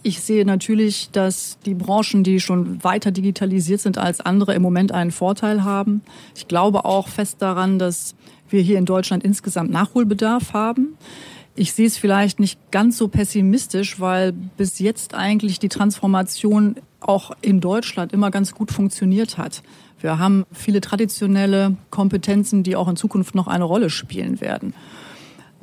Ich 0.05 0.19
sehe 0.19 0.45
natürlich, 0.45 1.09
dass 1.11 1.57
die 1.65 1.73
Branchen, 1.73 2.23
die 2.23 2.41
schon 2.41 2.83
weiter 2.83 3.11
digitalisiert 3.11 3.79
sind 3.79 3.97
als 3.97 4.19
andere, 4.19 4.53
im 4.53 4.61
Moment 4.61 4.91
einen 4.91 5.11
Vorteil 5.11 5.63
haben. 5.63 6.01
Ich 6.35 6.47
glaube 6.47 6.83
auch 6.83 7.07
fest 7.07 7.37
daran, 7.39 7.79
dass 7.79 8.15
wir 8.49 8.61
hier 8.61 8.77
in 8.77 8.85
Deutschland 8.85 9.23
insgesamt 9.23 9.71
Nachholbedarf 9.71 10.53
haben. 10.53 10.97
Ich 11.55 11.73
sehe 11.73 11.87
es 11.87 11.97
vielleicht 11.97 12.39
nicht 12.39 12.59
ganz 12.71 12.97
so 12.97 13.07
pessimistisch, 13.07 13.99
weil 13.99 14.33
bis 14.33 14.79
jetzt 14.79 15.13
eigentlich 15.13 15.59
die 15.59 15.69
Transformation 15.69 16.75
auch 16.99 17.31
in 17.41 17.61
Deutschland 17.61 18.11
immer 18.11 18.31
ganz 18.31 18.53
gut 18.53 18.71
funktioniert 18.71 19.37
hat. 19.37 19.63
Wir 20.03 20.19
haben 20.19 20.45
viele 20.51 20.81
traditionelle 20.81 21.77
Kompetenzen, 21.89 22.61
die 22.63 22.75
auch 22.75 22.89
in 22.89 22.97
Zukunft 22.97 23.35
noch 23.35 23.47
eine 23.47 23.63
Rolle 23.63 23.89
spielen 23.89 24.41
werden. 24.41 24.73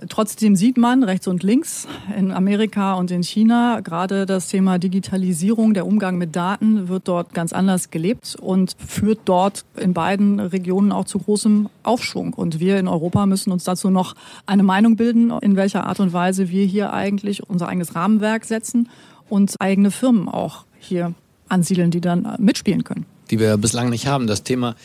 Trotzdem 0.09 0.57
sieht 0.57 0.79
man 0.79 1.05
rechts 1.05 1.29
und 1.29 1.43
links 1.43 1.87
in 2.17 2.33
Amerika 2.33 2.95
und 2.95 3.11
in 3.11 3.23
China 3.23 3.81
gerade 3.81 4.25
das 4.25 4.49
Thema 4.49 4.79
Digitalisierung, 4.79 5.75
der 5.75 5.87
Umgang 5.87 6.17
mit 6.17 6.35
Daten 6.35 6.89
wird 6.89 7.07
dort 7.07 7.35
ganz 7.35 7.53
anders 7.53 7.91
gelebt 7.91 8.35
und 8.41 8.77
führt 8.79 9.21
dort 9.27 9.67
in 9.77 9.93
beiden 9.93 10.41
Regionen 10.41 10.91
auch 10.91 11.05
zu 11.05 11.19
großem 11.19 11.69
Aufschwung. 11.83 12.33
Und 12.33 12.61
wir 12.61 12.79
in 12.79 12.89
Europa 12.89 13.27
müssen 13.27 13.53
uns 13.53 13.65
dazu 13.65 13.91
noch 13.91 14.15
eine 14.47 14.63
Meinung 14.63 14.97
bilden, 14.97 15.33
in 15.43 15.57
welcher 15.57 15.87
Art 15.87 16.01
und 16.01 16.15
Weise 16.15 16.49
wir 16.49 16.65
hier 16.65 16.95
eigentlich 16.95 17.47
unser 17.47 17.69
eigenes 17.69 17.95
Rahmenwerk 17.95 18.47
setzen 18.47 18.89
und 19.29 19.55
eigene 19.61 19.91
Firmen 19.91 20.31
auch 20.31 20.65
hier 20.79 21.13
ansiedeln, 21.51 21.91
die 21.91 22.01
dann 22.01 22.37
mitspielen 22.39 22.85
können. 22.85 23.05
Die 23.31 23.39
wir 23.39 23.57
bislang 23.57 23.91
nicht 23.91 24.07
haben. 24.07 24.27
Das 24.27 24.43
Thema 24.43 24.77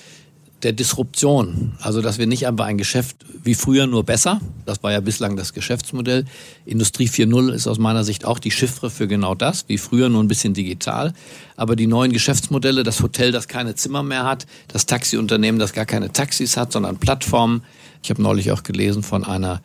der 0.64 0.74
Disruption. 0.74 1.74
Also, 1.80 2.02
dass 2.02 2.18
wir 2.18 2.26
nicht 2.26 2.48
einfach 2.48 2.66
ein 2.66 2.78
Geschäft 2.78 3.18
wie 3.44 3.54
früher 3.54 3.86
nur 3.86 4.04
besser, 4.04 4.42
das 4.66 4.82
war 4.82 4.92
ja 4.92 5.00
bislang 5.00 5.36
das 5.36 5.54
Geschäftsmodell. 5.54 6.26
Industrie 6.66 7.08
4.0 7.08 7.54
ist 7.54 7.68
aus 7.68 7.78
meiner 7.78 8.04
Sicht 8.04 8.26
auch 8.26 8.40
die 8.40 8.50
Chiffre 8.50 8.90
für 8.90 9.08
genau 9.08 9.36
das, 9.36 9.66
wie 9.68 9.78
früher 9.78 10.10
nur 10.10 10.24
ein 10.24 10.28
bisschen 10.28 10.56
digital. 10.56 11.14
Aber 11.56 11.76
die 11.76 11.86
neuen 11.86 12.12
Geschäftsmodelle, 12.12 12.82
das 12.82 13.04
Hotel, 13.04 13.32
das 13.32 13.48
keine 13.48 13.76
Zimmer 13.76 14.02
mehr 14.02 14.24
hat, 14.24 14.48
das 14.68 14.88
Taxiunternehmen, 14.88 15.60
das 15.60 15.74
gar 15.74 15.86
keine 15.86 16.12
Taxis 16.12 16.58
hat, 16.58 16.72
sondern 16.72 16.98
Plattformen. 16.98 17.64
Ich 18.02 18.10
habe 18.10 18.24
neulich 18.24 18.52
auch 18.52 18.64
gelesen 18.64 19.04
von 19.04 19.24
einer 19.24 19.62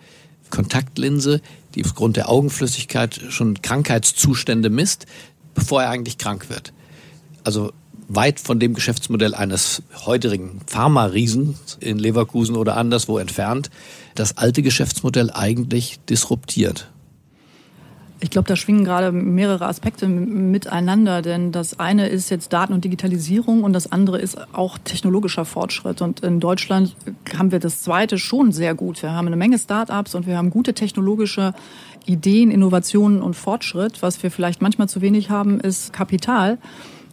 Kontaktlinse, 0.51 1.41
die 1.75 1.85
aufgrund 1.85 2.17
der 2.19 2.29
Augenflüssigkeit 2.29 3.19
schon 3.31 3.63
Krankheitszustände 3.63 4.69
misst, 4.69 5.07
bevor 5.55 5.83
er 5.83 5.91
eigentlich 5.91 6.19
krank 6.19 6.51
wird. 6.51 6.75
Also 7.43 7.73
weit 8.12 8.40
von 8.40 8.59
dem 8.59 8.75
Geschäftsmodell 8.75 9.35
eines 9.35 9.83
heutigen 10.05 10.61
Pharma-Riesen 10.67 11.55
in 11.79 11.99
Leverkusen 11.99 12.57
oder 12.57 12.76
anderswo 12.76 13.19
entfernt, 13.19 13.71
das 14.17 14.37
alte 14.37 14.62
Geschäftsmodell 14.62 15.31
eigentlich 15.31 16.00
disruptiert. 16.09 16.90
Ich 18.23 18.29
glaube, 18.29 18.49
da 18.49 18.57
schwingen 18.57 18.85
gerade 18.85 19.12
mehrere 19.12 19.67
Aspekte 19.67 20.07
miteinander, 20.07 21.23
denn 21.23 21.52
das 21.52 21.81
eine 21.81 22.09
ist 22.09 22.31
jetzt 22.31 22.52
Daten 22.52 22.75
und 22.75 22.85
Digitalisierung 22.85 23.62
und 23.64 23.73
das 23.73 23.90
andere 23.90 24.19
ist 24.19 24.37
auch 24.52 24.76
technologischer 24.76 25.47
Fortschritt. 25.47 26.02
Und 26.02 26.21
in 26.21 26.38
Deutschland 26.38 26.97
haben 27.38 27.50
wir 27.50 27.61
das 27.61 27.81
zweite 27.81 28.19
schon 28.19 28.52
sehr 28.52 28.75
gut. 28.75 29.02
Wir 29.02 29.12
haben 29.12 29.26
eine 29.26 29.37
Menge 29.37 29.59
Start-ups 29.59 30.14
und 30.14 30.26
wir 30.26 30.37
haben 30.37 30.50
gute 30.50 30.75
technologische 30.75 31.55
Ideen, 32.05 32.50
Innovationen 32.50 33.23
und 33.23 33.37
Fortschritt. 33.37 34.02
Was 34.02 34.23
wir 34.23 34.31
vielleicht 34.31 34.61
manchmal 34.61 34.88
zu 34.88 35.00
wenig 35.00 35.31
haben, 35.31 35.59
ist 35.59 35.95
Kapital 35.95 36.59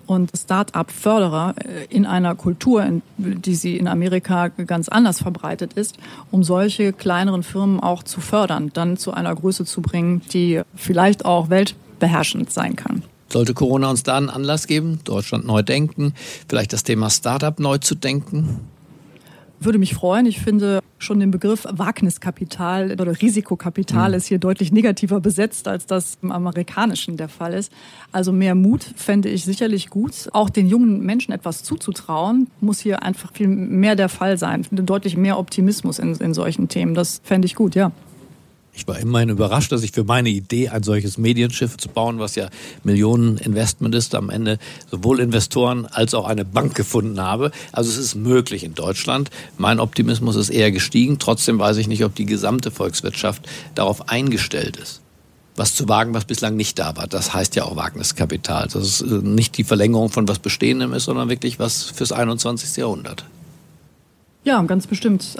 und 0.08 0.32
Start-up-Förderer 0.36 1.54
äh, 1.58 1.86
in 1.90 2.06
einer 2.06 2.34
Kultur, 2.36 2.86
die 3.18 3.56
sie 3.56 3.78
in 3.78 3.88
Amerika 3.88 4.48
ganz 4.48 4.90
anders 4.90 5.22
verbreitet 5.22 5.74
ist, 5.74 5.98
um 6.32 6.44
solche 6.44 6.94
kleineren 6.94 7.44
Firmen 7.44 7.80
auch 7.80 8.04
zu 8.04 8.22
fördern, 8.22 8.72
dann 8.74 8.98
zu 8.98 9.14
einer 9.14 9.36
Größe 9.36 9.66
zu 9.66 9.82
bringen, 9.82 10.22
die 10.34 10.62
vielleicht 10.76 11.26
auch 11.26 11.50
weltbeherrschend 11.50 12.52
sein 12.52 12.76
kann. 12.76 13.04
Sollte 13.30 13.54
Corona 13.54 13.90
uns 13.90 14.04
da 14.04 14.18
einen 14.18 14.30
Anlass 14.30 14.68
geben, 14.68 15.02
Deutschland 15.04 15.46
neu 15.46 15.62
denken, 15.62 16.14
vielleicht 16.48 16.72
das 16.72 16.84
Thema 16.84 17.10
Start-up 17.10 17.60
neu 17.60 17.78
zu 17.78 17.96
denken? 17.96 18.62
Würde 19.60 19.80
mich 19.80 19.94
freuen. 19.94 20.26
Ich 20.26 20.40
finde 20.40 20.82
schon 21.00 21.20
den 21.20 21.32
Begriff 21.32 21.66
Wagniskapital 21.70 22.92
oder 22.92 23.22
Risikokapital 23.22 24.10
mhm. 24.10 24.16
ist 24.16 24.28
hier 24.28 24.40
deutlich 24.40 24.72
negativer 24.72 25.20
besetzt, 25.20 25.68
als 25.68 25.86
das 25.86 26.18
im 26.22 26.32
amerikanischen 26.32 27.18
der 27.18 27.30
Fall 27.30 27.54
ist. 27.54 27.72
Also 28.12 28.32
mehr 28.32 28.56
Mut 28.56 28.84
fände 28.96 29.30
ich 29.30 29.46
sicherlich 29.46 29.90
gut. 29.90 30.30
Auch 30.34 30.50
den 30.50 30.67
jungen 30.67 31.02
Menschen 31.02 31.32
etwas 31.32 31.63
zuzutrauen, 31.63 32.48
muss 32.62 32.80
hier 32.80 33.04
einfach 33.04 33.34
viel 33.34 33.48
mehr 33.48 33.96
der 33.96 34.10
Fall 34.10 34.38
sein. 34.38 34.65
Deutlich 34.72 35.17
mehr 35.17 35.39
Optimismus 35.39 36.00
in, 36.00 36.13
in 36.15 36.34
solchen 36.34 36.67
Themen. 36.67 36.93
Das 36.93 37.22
fände 37.24 37.46
ich 37.46 37.56
gut, 37.56 37.76
ja. 37.76 37.91
Ich 38.78 38.88
war 38.88 39.00
immerhin 39.00 39.30
überrascht, 39.30 39.72
dass 39.72 39.82
ich 39.82 39.92
für 39.92 40.04
meine 40.04 40.30
Idee, 40.30 40.70
ein 40.70 40.84
solches 40.84 41.18
Medienschiff 41.18 41.78
zu 41.78 41.90
bauen, 41.90 42.20
was 42.20 42.36
ja 42.36 42.48
Millionen 42.84 43.38
Investment 43.38 43.96
ist, 43.96 44.13
am 44.13 44.30
Ende 44.30 44.60
sowohl 44.90 45.20
Investoren 45.20 45.88
als 45.88 46.13
auch 46.13 46.28
eine 46.28 46.46
Bank 46.46 46.76
gefunden 46.76 47.20
habe. 47.20 47.52
Also 47.72 47.90
es 47.90 47.98
ist 47.98 48.13
möglich 48.13 48.63
in 48.63 48.76
Deutschland. 48.76 49.32
Mein 49.58 49.80
Optimismus 49.80 50.36
ist 50.36 50.50
eher 50.50 50.72
gestiegen. 50.72 51.18
Trotzdem 51.18 51.58
weiß 51.58 51.78
ich 51.78 51.88
nicht, 51.88 52.06
ob 52.06 52.13
die 52.13 52.28
gesamte 52.28 52.70
Volkswirtschaft 52.70 53.48
darauf 53.74 54.10
eingestellt 54.10 54.78
ist 54.78 55.02
was 55.60 55.74
zu 55.74 55.90
wagen, 55.90 56.13
was 56.13 56.26
bislang 56.26 56.56
nicht 56.56 56.78
da 56.78 56.96
war. 56.98 57.08
Das 57.08 57.34
heißt 57.34 57.56
ja 57.56 57.63
auch 57.63 57.76
Wagniskapital. 57.76 58.68
Das 58.72 58.76
ist 58.76 59.02
äh, 59.02 59.06
nicht 59.24 59.58
die 59.58 59.63
Verlängerung 59.63 60.10
von 60.10 60.28
was 60.28 60.38
Bestehendem 60.38 60.94
ist, 60.94 61.06
sondern 61.06 61.30
wirklich 61.30 61.58
was 61.58 61.82
fürs 61.82 62.12
21. 62.12 62.78
Jahrhundert. 62.78 63.26
Ja, 64.44 64.62
ganz 64.62 64.86
bestimmt. 64.86 65.38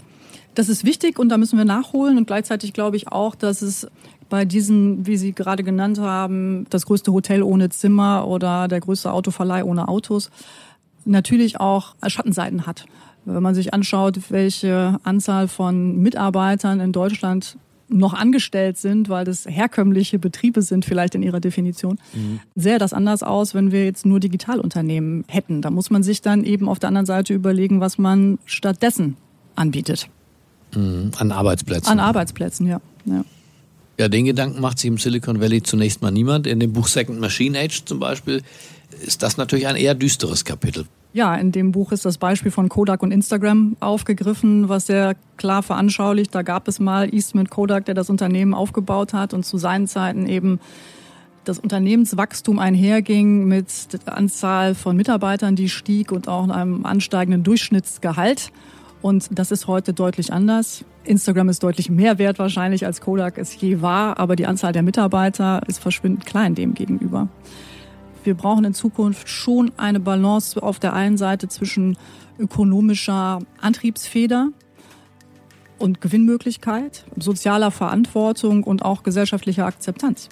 Das 0.58 0.70
ist 0.70 0.84
wichtig 0.84 1.20
und 1.20 1.30
da 1.30 1.38
müssen 1.38 1.60
wir 1.60 1.65
nachholen. 1.65 2.17
Und 2.17 2.26
gleichzeitig 2.26 2.74
glaube 2.74 2.98
ich 2.98 3.10
auch, 3.10 3.36
dass 3.36 3.62
es 3.62 3.86
bei 4.28 4.43
diesen, 4.43 5.06
wie 5.06 5.15
Sie 5.15 5.34
gerade 5.34 5.62
genannt 5.62 6.00
haben, 6.00 6.65
das 6.72 6.88
größte 6.88 7.13
Hotel 7.13 7.43
ohne 7.43 7.70
Zimmer 7.70 8.28
oder 8.28 8.67
der 8.67 8.80
größte 8.80 9.12
Autoverleih 9.13 9.63
ohne 9.63 9.88
Autos, 9.88 10.32
natürlich 11.06 11.60
auch 11.60 11.93
Schattenseiten 12.08 12.65
hat. 12.65 12.88
Wenn 13.24 13.43
man 13.43 13.54
sich 13.54 13.76
anschaut, 13.76 14.32
welche 14.32 15.00
Anzahl 15.04 15.48
von 15.48 15.98
Mitarbeitern 15.98 16.80
in 16.80 16.91
Deutschland 16.91 17.60
noch 17.88 18.15
angestellt 18.15 18.80
sind, 18.80 19.10
weil 19.10 19.26
das 19.26 19.46
herkömmliche 19.46 20.17
Betriebe 20.17 20.63
sind, 20.63 20.86
vielleicht 20.86 21.13
in 21.13 21.22
ihrer 21.22 21.39
Definition, 21.39 22.00
mhm. 22.15 22.39
sähe 22.56 22.80
das 22.80 22.93
anders 22.93 23.22
aus, 23.22 23.54
wenn 23.54 23.72
wir 23.72 23.86
jetzt 23.86 24.08
nur 24.08 24.20
Digitalunternehmen 24.20 25.24
hätten. 25.28 25.62
Da 25.62 25.70
muss 25.70 25.91
man 25.91 26.02
sich 26.02 26.24
dann 26.24 26.43
eben 26.43 26.67
auf 26.67 26.80
der 26.80 26.88
anderen 26.88 27.06
Seite 27.06 27.36
überlegen, 27.36 27.80
was 27.80 28.00
man 28.00 28.39
stattdessen 28.46 29.17
anbietet. 29.56 30.10
Mhm. 30.75 31.12
An 31.17 31.32
Arbeitsplätzen. 31.32 31.91
An 31.91 31.99
Arbeitsplätzen, 31.99 32.67
ja. 32.67 32.82
ja. 33.06 33.23
Ja, 33.99 34.10
den 34.10 34.25
Gedanken 34.25 34.62
macht 34.62 34.77
sich 34.77 34.88
im 34.88 34.99
Silicon 34.99 35.41
Valley 35.41 35.63
zunächst 35.63 36.01
mal 36.03 36.12
niemand. 36.12 36.45
In 36.45 36.60
dem 36.60 36.73
Buch 36.73 36.88
Second 36.88 37.19
Machine 37.19 37.58
Age 37.60 37.84
zum 37.86 37.99
Beispiel 37.99 38.43
ist 39.03 39.23
das 39.23 39.38
natürlich 39.38 39.67
ein 39.67 39.75
eher 39.75 39.95
düsteres 39.95 40.45
Kapitel. 40.45 40.86
Ja, 41.13 41.34
in 41.36 41.51
dem 41.51 41.71
Buch 41.71 41.91
ist 41.91 42.06
das 42.06 42.19
Beispiel 42.19 42.51
von 42.51 42.69
Kodak 42.69 43.01
und 43.01 43.12
Instagram 43.12 43.75
aufgegriffen, 43.80 44.69
was 44.69 44.86
sehr 44.86 45.15
klar 45.38 45.63
veranschaulicht. 45.63 46.36
Da 46.36 46.43
gab 46.43 46.67
es 46.67 46.80
mal 46.80 47.12
Eastman 47.12 47.49
Kodak, 47.49 47.86
der 47.86 47.95
das 47.95 48.12
Unternehmen 48.12 48.53
aufgebaut 48.53 49.13
hat 49.13 49.34
und 49.34 49.43
zu 49.43 49.58
seinen 49.58 49.88
Zeiten 49.88 50.27
eben 50.27 50.60
das 51.43 51.58
Unternehmenswachstum 51.58 52.60
einherging 52.60 53.45
mit 53.47 53.67
der 54.06 54.15
Anzahl 54.15 54.75
von 54.75 54.95
Mitarbeitern, 54.95 55.56
die 55.56 55.69
stieg 55.69 56.12
und 56.12 56.27
auch 56.27 56.47
einem 56.47 56.86
ansteigenden 56.86 57.43
Durchschnittsgehalt. 57.43 58.51
Und 59.01 59.29
das 59.31 59.51
ist 59.51 59.67
heute 59.67 59.93
deutlich 59.93 60.33
anders. 60.33 60.83
Instagram 61.03 61.49
ist 61.49 61.63
deutlich 61.63 61.89
mehr 61.89 62.17
wert 62.17 62.39
wahrscheinlich, 62.39 62.86
als 62.86 63.01
Kodak 63.01 63.38
es 63.38 63.60
je 63.60 63.81
war, 63.81 64.19
aber 64.19 64.36
die 64.36 64.45
Anzahl 64.45 64.73
der 64.73 64.83
Mitarbeiter 64.83 65.62
ist 65.67 65.79
verschwindend 65.79 66.25
klein 66.25 66.55
dem 66.55 66.73
gegenüber. 66.73 67.29
Wir 68.23 68.36
brauchen 68.36 68.65
in 68.65 68.73
Zukunft 68.73 69.29
schon 69.29 69.71
eine 69.77 69.99
Balance 69.99 70.62
auf 70.62 70.79
der 70.79 70.93
einen 70.93 71.17
Seite 71.17 71.47
zwischen 71.47 71.97
ökonomischer 72.38 73.39
Antriebsfeder 73.62 74.49
und 75.77 76.01
Gewinnmöglichkeit, 76.01 77.05
sozialer 77.17 77.71
Verantwortung 77.71 78.63
und 78.63 78.83
auch 78.83 79.03
gesellschaftlicher 79.03 79.65
Akzeptanz. 79.65 80.27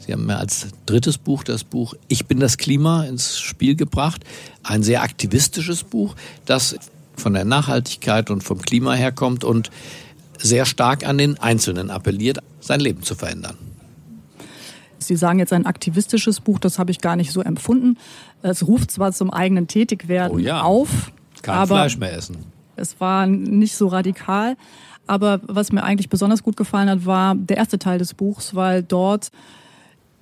Sie 0.00 0.12
haben 0.12 0.26
mir 0.26 0.38
als 0.38 0.68
drittes 0.86 1.18
Buch 1.18 1.44
das 1.44 1.62
Buch 1.62 1.94
Ich 2.08 2.26
bin 2.26 2.40
das 2.40 2.56
Klima 2.56 3.04
ins 3.04 3.38
Spiel 3.38 3.76
gebracht. 3.76 4.24
Ein 4.62 4.82
sehr 4.82 5.02
aktivistisches 5.02 5.84
Buch, 5.84 6.16
das 6.46 6.76
von 7.16 7.34
der 7.34 7.44
Nachhaltigkeit 7.44 8.30
und 8.30 8.42
vom 8.42 8.60
Klima 8.60 8.94
herkommt 8.94 9.44
und 9.44 9.70
sehr 10.38 10.64
stark 10.64 11.06
an 11.06 11.18
den 11.18 11.38
Einzelnen 11.38 11.90
appelliert, 11.90 12.38
sein 12.60 12.80
Leben 12.80 13.02
zu 13.02 13.14
verändern. 13.14 13.56
Sie 14.98 15.16
sagen 15.16 15.38
jetzt 15.38 15.52
ein 15.52 15.66
aktivistisches 15.66 16.40
Buch, 16.40 16.58
das 16.58 16.78
habe 16.78 16.90
ich 16.90 17.00
gar 17.00 17.16
nicht 17.16 17.32
so 17.32 17.42
empfunden. 17.42 17.98
Es 18.42 18.66
ruft 18.66 18.90
zwar 18.90 19.12
zum 19.12 19.30
eigenen 19.30 19.66
Tätigwerden 19.66 20.36
oh 20.36 20.38
ja. 20.38 20.62
auf, 20.62 21.12
kein 21.42 21.56
aber 21.56 21.76
Fleisch 21.76 21.98
mehr 21.98 22.12
essen. 22.12 22.38
Es 22.76 23.00
war 23.00 23.26
nicht 23.26 23.76
so 23.76 23.88
radikal. 23.88 24.56
Aber 25.06 25.40
was 25.42 25.72
mir 25.72 25.82
eigentlich 25.82 26.08
besonders 26.08 26.42
gut 26.42 26.56
gefallen 26.56 26.88
hat, 26.88 27.04
war 27.04 27.34
der 27.34 27.56
erste 27.56 27.78
Teil 27.78 27.98
des 27.98 28.14
Buchs, 28.14 28.54
weil 28.54 28.82
dort 28.82 29.32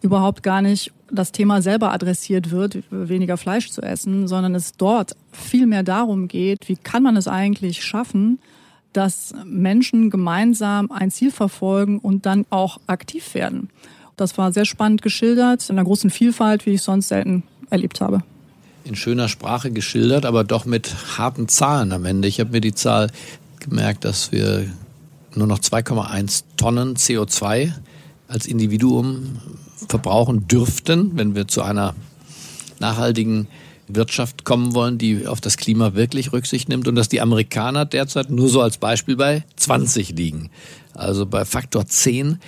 überhaupt 0.01 0.43
gar 0.43 0.63
nicht 0.63 0.93
das 1.11 1.33
Thema 1.33 1.63
selber 1.63 1.93
adressiert 1.93 2.51
wird, 2.51 2.79
weniger 2.91 3.37
Fleisch 3.37 3.71
zu 3.71 3.83
essen, 3.83 4.29
sondern 4.29 4.55
es 4.55 4.73
dort 4.73 5.17
viel 5.33 5.67
mehr 5.67 5.83
darum 5.83 6.29
geht, 6.29 6.69
wie 6.69 6.77
kann 6.77 7.03
man 7.03 7.17
es 7.17 7.29
eigentlich 7.29 7.83
schaffen, 7.83 8.39
dass 8.93 9.35
Menschen 9.45 10.11
gemeinsam 10.11 10.91
ein 10.91 11.11
Ziel 11.11 11.31
verfolgen 11.31 11.99
und 11.99 12.27
dann 12.27 12.47
auch 12.51 12.81
aktiv 12.87 13.35
werden. 13.35 13.71
Das 14.17 14.37
war 14.37 14.53
sehr 14.53 14.65
spannend 14.65 15.03
geschildert, 15.03 15.69
in 15.71 15.79
einer 15.79 15.85
großen 15.85 16.11
Vielfalt, 16.11 16.67
wie 16.67 16.75
ich 16.75 16.83
sonst 16.83 17.09
selten 17.09 17.45
erlebt 17.71 18.01
habe. 18.01 18.23
In 18.85 18.97
schöner 18.97 19.29
Sprache 19.29 19.71
geschildert, 19.71 20.25
aber 20.25 20.45
doch 20.45 20.65
mit 20.65 21.19
harten 21.19 21.49
Zahlen 21.49 21.93
am 21.93 22.05
Ende. 22.05 22.27
Ich 22.27 22.41
habe 22.41 22.51
mir 22.51 22.61
die 22.61 22.75
Zahl 22.75 23.11
gemerkt, 23.61 24.05
dass 24.05 24.33
wir 24.33 24.67
nur 25.35 25.47
noch 25.47 25.59
2,1 25.59 26.45
Tonnen 26.57 26.97
CO2 26.97 27.73
als 28.29 28.47
Individuum 28.47 29.39
verbrauchen 29.89 30.49
dürften, 30.49 31.13
wenn 31.15 31.35
wir 31.35 31.47
zu 31.49 31.63
einer 31.63 31.95
nachhaltigen 32.81 33.49
Wirtschaft 33.89 34.45
kommen 34.45 34.75
wollen, 34.75 34.99
die 34.99 35.27
auf 35.27 35.41
das 35.41 35.57
Klima 35.57 35.95
wirklich 35.95 36.33
Rücksicht 36.33 36.69
nimmt 36.69 36.89
und 36.89 36.95
dass 36.95 37.09
die 37.09 37.21
Amerikaner 37.21 37.85
derzeit 37.85 38.31
nur 38.31 38.49
so 38.49 38.61
als 38.61 38.77
Beispiel 38.79 39.17
bei 39.17 39.45
20 39.57 40.11
liegen. 40.11 40.51
Also 40.95 41.27
bei 41.27 41.45
Faktor 41.45 41.87
10 41.87 42.39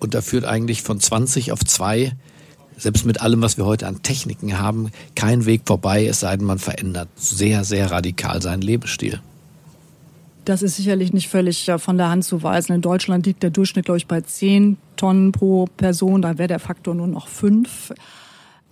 und 0.00 0.14
da 0.14 0.22
führt 0.22 0.44
eigentlich 0.44 0.82
von 0.82 1.00
20 1.00 1.52
auf 1.52 1.64
2, 1.64 2.12
selbst 2.76 3.04
mit 3.04 3.20
allem, 3.20 3.42
was 3.42 3.56
wir 3.56 3.64
heute 3.64 3.86
an 3.86 4.02
Techniken 4.02 4.58
haben, 4.58 4.90
kein 5.14 5.46
Weg 5.46 5.62
vorbei, 5.66 6.06
es 6.06 6.20
sei 6.20 6.36
denn, 6.36 6.46
man 6.46 6.58
verändert 6.58 7.08
sehr, 7.16 7.64
sehr 7.64 7.90
radikal 7.90 8.40
seinen 8.40 8.62
Lebensstil. 8.62 9.20
Das 10.48 10.62
ist 10.62 10.76
sicherlich 10.76 11.12
nicht 11.12 11.28
völlig 11.28 11.68
äh, 11.68 11.78
von 11.78 11.98
der 11.98 12.08
Hand 12.08 12.24
zu 12.24 12.42
weisen. 12.42 12.72
In 12.72 12.80
Deutschland 12.80 13.26
liegt 13.26 13.42
der 13.42 13.50
Durchschnitt, 13.50 13.84
glaube 13.84 13.98
ich, 13.98 14.06
bei 14.06 14.22
10 14.22 14.78
Tonnen 14.96 15.30
pro 15.30 15.66
Person. 15.76 16.22
Da 16.22 16.38
wäre 16.38 16.48
der 16.48 16.58
Faktor 16.58 16.94
nur 16.94 17.06
noch 17.06 17.28
5. 17.28 17.92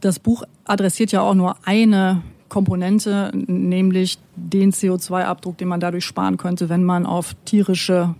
Das 0.00 0.18
Buch 0.18 0.44
adressiert 0.64 1.12
ja 1.12 1.20
auch 1.20 1.34
nur 1.34 1.56
eine 1.66 2.22
Komponente, 2.48 3.30
nämlich 3.34 4.18
den 4.36 4.72
CO2-Abdruck, 4.72 5.58
den 5.58 5.68
man 5.68 5.80
dadurch 5.80 6.06
sparen 6.06 6.38
könnte, 6.38 6.70
wenn 6.70 6.82
man 6.82 7.04
auf 7.04 7.34
tierische 7.44 8.14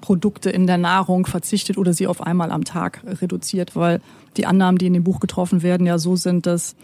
Produkte 0.00 0.48
in 0.48 0.66
der 0.66 0.78
Nahrung 0.78 1.26
verzichtet 1.26 1.76
oder 1.76 1.92
sie 1.92 2.06
auf 2.06 2.22
einmal 2.22 2.50
am 2.50 2.64
Tag 2.64 3.02
reduziert, 3.04 3.76
weil 3.76 4.00
die 4.38 4.46
Annahmen, 4.46 4.78
die 4.78 4.86
in 4.86 4.94
dem 4.94 5.04
Buch 5.04 5.20
getroffen 5.20 5.62
werden, 5.62 5.86
ja 5.86 5.98
so 5.98 6.16
sind, 6.16 6.46
dass 6.46 6.76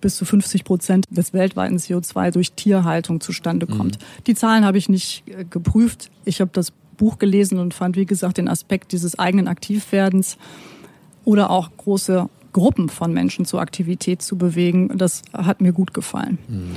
bis 0.00 0.16
zu 0.16 0.24
50 0.24 0.64
Prozent 0.64 1.04
des 1.10 1.32
weltweiten 1.32 1.76
CO2 1.76 2.30
durch 2.30 2.52
Tierhaltung 2.52 3.20
zustande 3.20 3.66
mhm. 3.66 3.76
kommt. 3.76 3.98
Mhm. 3.98 4.24
Die 4.26 4.34
Zahlen 4.34 4.64
habe 4.64 4.78
ich 4.78 4.88
nicht 4.88 5.24
äh, 5.26 5.44
geprüft. 5.44 6.10
Ich 6.24 6.40
habe 6.40 6.50
das 6.52 6.72
Buch 6.96 7.18
gelesen 7.18 7.58
und 7.58 7.74
fand, 7.74 7.96
wie 7.96 8.06
gesagt, 8.06 8.38
den 8.38 8.48
Aspekt 8.48 8.92
dieses 8.92 9.18
eigenen 9.18 9.48
Aktivwerdens 9.48 10.36
oder 11.24 11.50
auch 11.50 11.70
große 11.76 12.28
Gruppen 12.52 12.88
von 12.88 13.12
Menschen 13.12 13.44
zur 13.44 13.60
Aktivität 13.60 14.22
zu 14.22 14.36
bewegen, 14.36 14.96
das 14.96 15.22
hat 15.32 15.60
mir 15.60 15.72
gut 15.72 15.94
gefallen. 15.94 16.38
Mhm. 16.48 16.76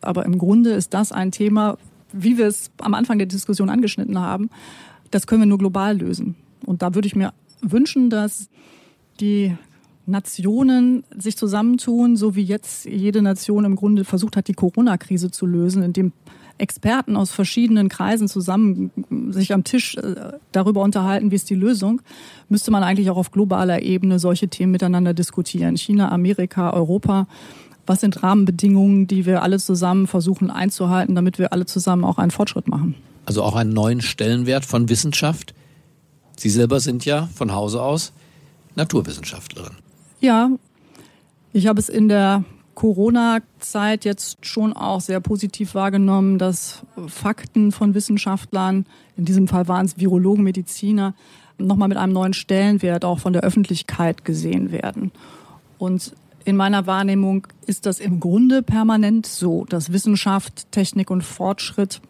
Aber 0.00 0.24
im 0.24 0.38
Grunde 0.38 0.70
ist 0.70 0.94
das 0.94 1.12
ein 1.12 1.30
Thema, 1.30 1.76
wie 2.12 2.38
wir 2.38 2.46
es 2.46 2.70
am 2.80 2.94
Anfang 2.94 3.18
der 3.18 3.26
Diskussion 3.26 3.68
angeschnitten 3.68 4.18
haben, 4.18 4.50
das 5.10 5.26
können 5.26 5.42
wir 5.42 5.46
nur 5.46 5.58
global 5.58 5.98
lösen. 5.98 6.34
Und 6.64 6.82
da 6.82 6.94
würde 6.94 7.06
ich 7.06 7.16
mir 7.16 7.32
wünschen, 7.60 8.10
dass 8.10 8.48
die 9.20 9.56
Nationen 10.06 11.04
sich 11.16 11.36
zusammentun, 11.36 12.16
so 12.16 12.34
wie 12.34 12.42
jetzt 12.42 12.84
jede 12.84 13.22
Nation 13.22 13.64
im 13.64 13.76
Grunde 13.76 14.04
versucht 14.04 14.36
hat, 14.36 14.48
die 14.48 14.54
Corona-Krise 14.54 15.30
zu 15.30 15.46
lösen, 15.46 15.82
indem 15.82 16.12
Experten 16.60 17.16
aus 17.16 17.30
verschiedenen 17.30 17.88
Kreisen 17.88 18.28
zusammen 18.28 18.90
sich 19.30 19.52
am 19.52 19.64
Tisch 19.64 19.96
äh, 19.96 20.32
darüber 20.52 20.82
unterhalten, 20.82 21.30
wie 21.30 21.36
ist 21.36 21.48
die 21.48 21.54
Lösung, 21.54 22.02
müsste 22.48 22.70
man 22.70 22.82
eigentlich 22.82 23.10
auch 23.10 23.16
auf 23.16 23.30
globaler 23.30 23.82
Ebene 23.82 24.18
solche 24.18 24.48
Themen 24.48 24.72
miteinander 24.72 25.14
diskutieren. 25.14 25.76
China, 25.76 26.12
Amerika, 26.12 26.72
Europa. 26.72 27.26
Was 27.86 28.00
sind 28.00 28.22
Rahmenbedingungen, 28.22 29.06
die 29.06 29.26
wir 29.26 29.42
alle 29.42 29.58
zusammen 29.58 30.06
versuchen 30.06 30.50
einzuhalten, 30.50 31.14
damit 31.14 31.38
wir 31.38 31.52
alle 31.52 31.66
zusammen 31.66 32.04
auch 32.04 32.18
einen 32.18 32.30
Fortschritt 32.30 32.68
machen? 32.68 32.94
Also 33.24 33.42
auch 33.42 33.56
einen 33.56 33.72
neuen 33.72 34.00
Stellenwert 34.00 34.64
von 34.64 34.88
Wissenschaft. 34.88 35.54
Sie 36.36 36.50
selber 36.50 36.80
sind 36.80 37.04
ja 37.04 37.28
von 37.34 37.52
Hause 37.52 37.82
aus 37.82 38.12
Naturwissenschaftlerin. 38.76 39.76
Ja, 40.20 40.50
ich 41.52 41.66
habe 41.66 41.80
es 41.80 41.88
in 41.88 42.08
der 42.08 42.44
Corona-Zeit 42.74 44.04
jetzt 44.04 44.46
schon 44.46 44.72
auch 44.72 45.00
sehr 45.00 45.20
positiv 45.20 45.74
wahrgenommen, 45.74 46.38
dass 46.38 46.82
Fakten 47.08 47.72
von 47.72 47.94
Wissenschaftlern, 47.94 48.86
in 49.16 49.24
diesem 49.24 49.48
Fall 49.48 49.66
waren 49.66 49.86
es 49.86 49.98
Virologen, 49.98 50.44
Mediziner, 50.44 51.14
nochmal 51.58 51.88
mit 51.88 51.98
einem 51.98 52.12
neuen 52.12 52.32
Stellenwert 52.32 53.04
auch 53.04 53.18
von 53.18 53.32
der 53.32 53.42
Öffentlichkeit 53.42 54.24
gesehen 54.24 54.72
werden. 54.72 55.10
Und 55.78 56.14
in 56.44 56.56
meiner 56.56 56.86
Wahrnehmung 56.86 57.46
ist 57.66 57.86
das 57.86 58.00
im 58.00 58.20
Grunde 58.20 58.62
permanent 58.62 59.26
so, 59.26 59.64
dass 59.66 59.92
Wissenschaft, 59.92 60.70
Technik 60.72 61.10
und 61.10 61.22
Fortschritt 61.22 62.00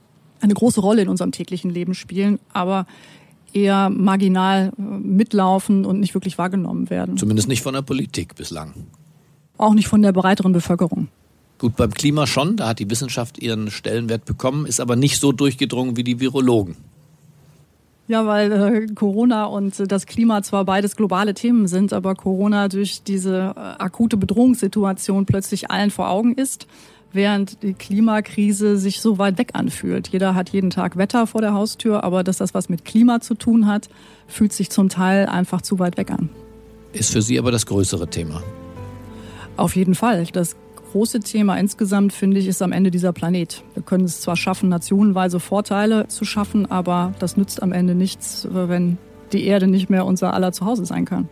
eine 0.40 0.54
große 0.54 0.80
Rolle 0.80 1.02
in 1.02 1.08
unserem 1.08 1.32
täglichen 1.32 1.70
Leben 1.70 1.94
spielen, 1.94 2.38
aber 2.52 2.86
eher 3.52 3.90
marginal 3.90 4.72
äh, 4.78 4.82
mitlaufen 4.82 5.84
und 5.84 6.00
nicht 6.00 6.14
wirklich 6.14 6.38
wahrgenommen 6.38 6.90
werden. 6.90 7.16
Zumindest 7.16 7.48
nicht 7.48 7.62
von 7.62 7.74
der 7.74 7.82
Politik 7.82 8.34
bislang. 8.34 8.72
Auch 9.58 9.74
nicht 9.74 9.88
von 9.88 10.02
der 10.02 10.12
breiteren 10.12 10.52
Bevölkerung. 10.52 11.08
Gut, 11.58 11.76
beim 11.76 11.90
Klima 11.90 12.26
schon, 12.26 12.56
da 12.56 12.68
hat 12.68 12.78
die 12.78 12.88
Wissenschaft 12.88 13.38
ihren 13.38 13.70
Stellenwert 13.70 14.24
bekommen, 14.24 14.64
ist 14.64 14.80
aber 14.80 14.96
nicht 14.96 15.20
so 15.20 15.32
durchgedrungen 15.32 15.96
wie 15.96 16.04
die 16.04 16.18
Virologen. 16.18 16.76
Ja, 18.08 18.26
weil 18.26 18.50
äh, 18.50 18.86
Corona 18.94 19.44
und 19.44 19.74
das 19.92 20.06
Klima 20.06 20.42
zwar 20.42 20.64
beides 20.64 20.96
globale 20.96 21.34
Themen 21.34 21.68
sind, 21.68 21.92
aber 21.92 22.14
Corona 22.16 22.68
durch 22.68 23.04
diese 23.04 23.54
äh, 23.54 23.60
akute 23.60 24.16
Bedrohungssituation 24.16 25.26
plötzlich 25.26 25.70
allen 25.70 25.90
vor 25.90 26.08
Augen 26.08 26.34
ist 26.34 26.66
während 27.12 27.62
die 27.62 27.74
Klimakrise 27.74 28.76
sich 28.76 29.00
so 29.00 29.18
weit 29.18 29.38
weg 29.38 29.50
anfühlt. 29.54 30.08
Jeder 30.08 30.34
hat 30.34 30.50
jeden 30.50 30.70
Tag 30.70 30.96
Wetter 30.96 31.26
vor 31.26 31.40
der 31.40 31.52
Haustür, 31.52 32.04
aber 32.04 32.24
dass 32.24 32.38
das 32.38 32.54
was 32.54 32.68
mit 32.68 32.84
Klima 32.84 33.20
zu 33.20 33.34
tun 33.34 33.66
hat, 33.66 33.88
fühlt 34.26 34.52
sich 34.52 34.70
zum 34.70 34.88
Teil 34.88 35.26
einfach 35.26 35.62
zu 35.62 35.78
weit 35.78 35.96
weg 35.96 36.10
an. 36.10 36.28
Ist 36.92 37.12
für 37.12 37.22
Sie 37.22 37.38
aber 37.38 37.50
das 37.50 37.66
größere 37.66 38.08
Thema? 38.08 38.42
Auf 39.56 39.76
jeden 39.76 39.94
Fall. 39.94 40.26
Das 40.32 40.56
große 40.92 41.20
Thema 41.20 41.56
insgesamt, 41.56 42.12
finde 42.12 42.38
ich, 42.38 42.46
ist 42.46 42.62
am 42.62 42.72
Ende 42.72 42.90
dieser 42.90 43.12
Planet. 43.12 43.62
Wir 43.74 43.82
können 43.82 44.04
es 44.04 44.20
zwar 44.20 44.36
schaffen, 44.36 44.68
nationenweise 44.68 45.38
Vorteile 45.38 46.08
zu 46.08 46.24
schaffen, 46.24 46.70
aber 46.70 47.14
das 47.18 47.36
nützt 47.36 47.62
am 47.62 47.72
Ende 47.72 47.94
nichts, 47.94 48.48
wenn 48.50 48.98
die 49.32 49.44
Erde 49.44 49.68
nicht 49.68 49.90
mehr 49.90 50.04
unser 50.04 50.34
aller 50.34 50.52
Zuhause 50.52 50.84
sein 50.84 51.04
kann. 51.04 51.28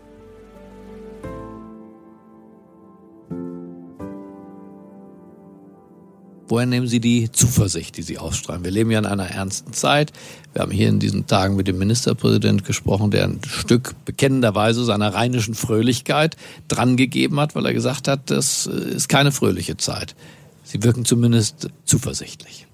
Woher 6.49 6.65
nehmen 6.65 6.87
Sie 6.87 6.99
die 6.99 7.31
Zuversicht, 7.31 7.99
die 7.99 8.03
Sie 8.03 8.19
ausstrahlen? 8.19 8.65
Wir 8.65 8.71
leben 8.71 8.91
ja 8.91 8.99
in 8.99 9.07
einer 9.07 9.31
ernsten 9.31 9.75
Zeit. 9.75 10.13
Wir 10.55 10.63
haben 10.63 10.73
hier 10.73 10.89
in 10.89 10.99
diesen 10.99 11.27
Tagen 11.27 11.57
mit 11.57 11.69
dem 11.69 11.79
Ministerpräsident 11.79 12.65
gesprochen, 12.65 13.11
der 13.11 13.25
ein 13.25 13.41
Stück 13.47 13.95
bekennenderweise 14.07 14.85
seiner 14.85 15.13
rheinischen 15.13 15.55
Fröhlichkeit 15.55 16.37
drangegeben 16.69 17.39
hat, 17.39 17.55
weil 17.55 17.67
er 17.67 17.75
gesagt 17.75 18.09
hat, 18.09 18.31
das 18.31 18.67
ist 18.67 19.09
keine 19.09 19.31
fröhliche 19.31 19.77
Zeit. 19.77 20.17
Sie 20.65 20.83
wirken 20.83 21.05
zumindest 21.05 21.69
zuversichtlich. 21.85 22.67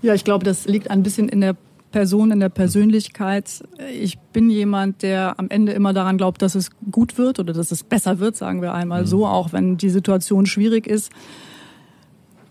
Ja, 0.00 0.14
ich 0.14 0.24
glaube, 0.24 0.44
das 0.44 0.66
liegt 0.66 0.90
ein 0.90 1.02
bisschen 1.02 1.28
in 1.28 1.42
der 1.42 1.56
Person, 1.92 2.30
in 2.30 2.40
der 2.40 2.48
Persönlichkeit. 2.48 3.62
Ich 3.98 4.18
bin 4.18 4.50
jemand, 4.50 5.02
der 5.02 5.38
am 5.38 5.48
Ende 5.48 5.72
immer 5.72 5.92
daran 5.92 6.18
glaubt, 6.18 6.42
dass 6.42 6.54
es 6.54 6.70
gut 6.90 7.18
wird 7.18 7.38
oder 7.38 7.52
dass 7.52 7.70
es 7.70 7.84
besser 7.84 8.18
wird, 8.18 8.36
sagen 8.36 8.62
wir 8.62 8.74
einmal 8.74 9.02
mhm. 9.02 9.06
so, 9.06 9.26
auch 9.26 9.52
wenn 9.52 9.76
die 9.76 9.90
Situation 9.90 10.46
schwierig 10.46 10.86
ist. 10.86 11.10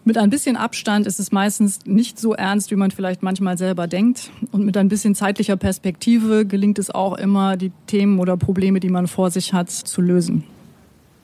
Mit 0.06 0.18
ein 0.18 0.30
bisschen 0.30 0.58
Abstand 0.58 1.08
ist 1.08 1.20
es 1.20 1.32
meistens 1.32 1.80
nicht 1.86 2.20
so 2.20 2.34
ernst, 2.34 2.72
wie 2.72 2.76
man 2.76 2.92
vielleicht 2.92 3.24
manchmal 3.24 3.58
selber 3.58 3.88
denkt. 3.88 4.32
Und 4.52 4.66
mit 4.66 4.76
ein 4.76 4.90
bisschen 4.90 5.16
zeitlicher 5.16 5.56
Perspektive 5.56 6.46
gelingt 6.46 6.78
es 6.78 6.90
auch 6.90 7.18
immer, 7.18 7.56
die 7.56 7.72
Themen 7.88 8.20
oder 8.20 8.36
Probleme, 8.36 8.82
die 8.82 8.90
man 8.90 9.08
vor 9.08 9.32
sich 9.32 9.54
hat, 9.54 9.72
zu 9.72 10.02
lösen. 10.02 10.44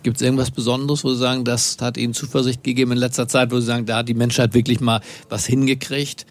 Gibt 0.02 0.16
es 0.16 0.22
irgendwas 0.22 0.52
Besonderes, 0.52 1.04
wo 1.04 1.12
Sie 1.12 1.20
sagen, 1.20 1.44
das 1.44 1.78
hat 1.82 1.98
Ihnen 1.98 2.14
Zuversicht 2.14 2.64
gegeben 2.64 2.94
in 2.94 2.98
letzter 2.98 3.28
Zeit, 3.28 3.52
wo 3.52 3.60
Sie 3.60 3.66
sagen, 3.66 3.86
da 3.86 3.98
hat 3.98 4.08
die 4.08 4.14
Menschheit 4.14 4.54
wirklich 4.54 4.80
mal 4.80 5.02
was 5.28 5.46
hingekriegt? 5.46 6.26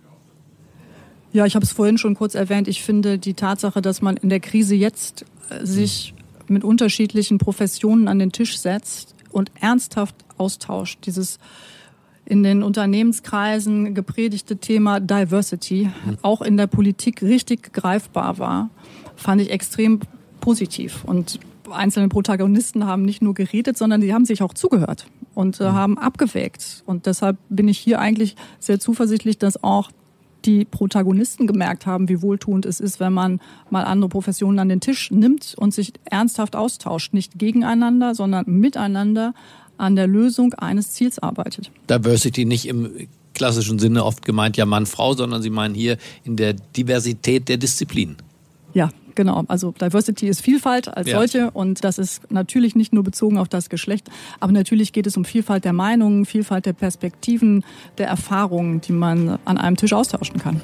Ja, 1.35 1.45
ich 1.45 1.55
habe 1.55 1.67
es 1.67 1.73
vorhin 1.73 1.99
schon 1.99 2.15
kurz 2.15 2.35
erwähnt. 2.35 2.67
Ich 2.67 2.83
finde 2.83 3.19
die 3.19 3.35
Tatsache, 3.35 3.83
dass 3.83 4.01
man 4.01 4.17
in 4.17 4.31
der 4.31 4.41
Krise 4.41 4.75
jetzt 4.75 5.27
äh, 5.51 5.67
sich 5.67 6.15
mit 6.47 6.65
unterschiedlichen 6.65 7.37
Professionen 7.37 8.09
an 8.09 8.19
den 8.19 8.33
Tisch 8.33 8.59
setzt 8.59 9.15
und 9.31 9.53
ernsthaft 9.61 10.15
austauscht, 10.39 11.01
dieses 11.05 11.39
in 12.29 12.43
den 12.43 12.63
Unternehmenskreisen 12.63 13.95
gepredigte 13.95 14.59
Thema 14.59 15.01
Diversity 15.01 15.91
auch 16.21 16.43
in 16.43 16.59
der 16.59 16.67
Politik 16.67 17.23
richtig 17.23 17.73
greifbar 17.73 18.39
war, 18.39 18.69
fand 19.17 19.41
ich 19.41 19.51
extrem 19.51 20.01
positiv. 20.41 21.05
Und 21.05 21.41
einzelne 21.71 22.09
Protagonisten 22.09 22.85
haben 22.85 23.03
nicht 23.03 23.23
nur 23.23 23.33
geredet, 23.33 23.79
sondern 23.79 24.03
sie 24.03 24.13
haben 24.13 24.27
sich 24.27 24.43
auch 24.43 24.53
zugehört 24.53 25.07
und 25.35 25.59
äh, 25.61 25.71
mhm. 25.71 25.73
haben 25.73 25.99
abgewägt. 25.99 26.83
Und 26.85 27.07
deshalb 27.07 27.39
bin 27.49 27.67
ich 27.67 27.79
hier 27.79 27.99
eigentlich 27.99 28.37
sehr 28.59 28.79
zuversichtlich, 28.79 29.39
dass 29.39 29.63
auch 29.65 29.91
die 30.45 30.67
Protagonisten 30.67 31.47
gemerkt 31.47 31.87
haben, 31.87 32.11
wie 32.11 32.21
wohltuend 32.21 32.67
es 32.67 32.79
ist, 32.79 33.01
wenn 33.01 33.13
man 33.15 33.41
mal 33.71 33.85
andere 33.85 34.11
Professionen 34.11 34.59
an 34.59 34.69
den 34.69 34.81
Tisch 34.81 35.11
nimmt 35.11 35.55
und 35.57 35.73
sich 35.73 35.95
ernsthaft 36.05 36.57
austauscht. 36.57 37.15
Nicht 37.15 37.39
gegeneinander, 37.39 38.15
sondern 38.15 38.45
miteinander 38.47 39.35
an 39.79 39.97
der 39.97 40.07
Lösung 40.07 40.55
eines 40.55 40.91
Ziels 40.91 41.19
arbeitet. 41.19 41.71
Diversity 41.89 42.45
nicht 42.45 42.67
im 42.67 43.09
klassischen 43.35 43.79
Sinne 43.79 44.05
oft 44.05 44.25
gemeint 44.25 44.57
ja 44.57 44.67
Mann, 44.67 44.87
Frau, 44.87 45.15
sondern 45.15 45.41
Sie 45.41 45.51
meinen 45.51 45.75
hier 45.75 45.97
in 46.25 46.37
der 46.37 46.53
Diversität 46.53 47.49
der 47.49 47.57
Disziplinen. 47.57 48.17
Ja, 48.75 48.91
genau. 49.15 49.45
Also 49.49 49.73
Diversity 49.73 50.29
ist 50.29 50.43
Vielfalt 50.43 50.89
als 50.95 51.09
ja. 51.09 51.19
solche 51.19 51.51
und 51.53 51.85
das 51.85 51.99
ist 51.99 52.31
natürlich 52.31 52.75
nicht 52.75 52.93
nur 52.93 53.05
bezogen 53.05 53.39
auf 53.39 53.49
das 53.49 53.71
Geschlecht, 53.71 54.09
aber 54.41 54.53
natürlich 54.53 54.93
geht 54.93 55.07
es 55.07 55.17
um 55.17 55.25
Vielfalt 55.25 55.65
der 55.65 55.73
Meinungen, 55.73 56.27
Vielfalt 56.27 56.67
der 56.67 56.73
Perspektiven, 56.75 57.65
der 57.97 58.09
Erfahrungen, 58.09 58.81
die 58.81 58.93
man 58.93 59.39
an 59.45 59.57
einem 59.57 59.77
Tisch 59.77 59.93
austauschen 59.93 60.39
kann. 60.39 60.61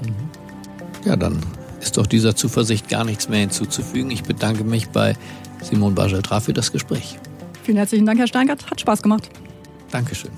Ja, 1.04 1.16
dann 1.16 1.40
ist 1.80 1.96
doch 1.96 2.06
dieser 2.06 2.34
Zuversicht 2.34 2.88
gar 2.88 3.04
nichts 3.04 3.28
mehr 3.28 3.40
hinzuzufügen. 3.40 4.10
Ich 4.10 4.22
bedanke 4.22 4.64
mich 4.64 4.88
bei 4.88 5.16
Simon 5.62 5.94
Bajeltra 5.94 6.40
für 6.40 6.52
das 6.52 6.72
Gespräch. 6.72 7.18
Vielen 7.64 7.78
herzlichen 7.78 8.04
Dank, 8.04 8.18
Herr 8.18 8.26
Steingart. 8.26 8.70
Hat 8.70 8.78
Spaß 8.78 9.02
gemacht. 9.02 9.30
Dankeschön. 9.90 10.30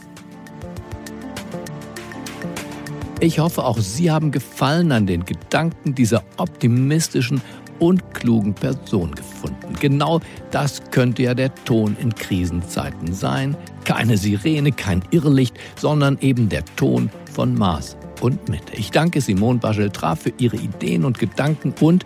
Ich 3.19 3.41
hoffe, 3.41 3.65
auch 3.65 3.79
Sie 3.79 4.11
haben 4.13 4.31
Gefallen 4.31 4.93
an 4.93 5.07
den 5.07 5.25
Gedanken 5.25 5.95
dieser 5.95 6.23
optimistischen 6.37 7.43
und 7.81 8.15
klugen 8.15 8.55
Person 8.55 9.13
gefunden. 9.13 9.75
Genau 9.81 10.21
das 10.53 10.81
könnte 10.93 11.25
ja 11.25 11.35
der 11.35 11.53
Ton 11.65 11.97
in 12.01 12.15
Krisenzeiten 12.15 13.13
sein. 13.13 13.57
Keine 13.85 14.17
Sirene, 14.17 14.71
kein 14.71 15.03
Irrlicht, 15.11 15.57
sondern 15.77 16.19
eben 16.21 16.49
der 16.49 16.65
Ton 16.77 17.11
von 17.33 17.55
Maß 17.55 17.97
und 18.21 18.49
Mitte. 18.49 18.73
Ich 18.77 18.93
danke 18.93 19.21
Simone 19.21 19.59
Bageltra 19.59 20.15
für 20.15 20.33
ihre 20.39 20.57
Ideen 20.57 21.05
und 21.05 21.19
Gedanken 21.19 21.75
und 21.81 22.05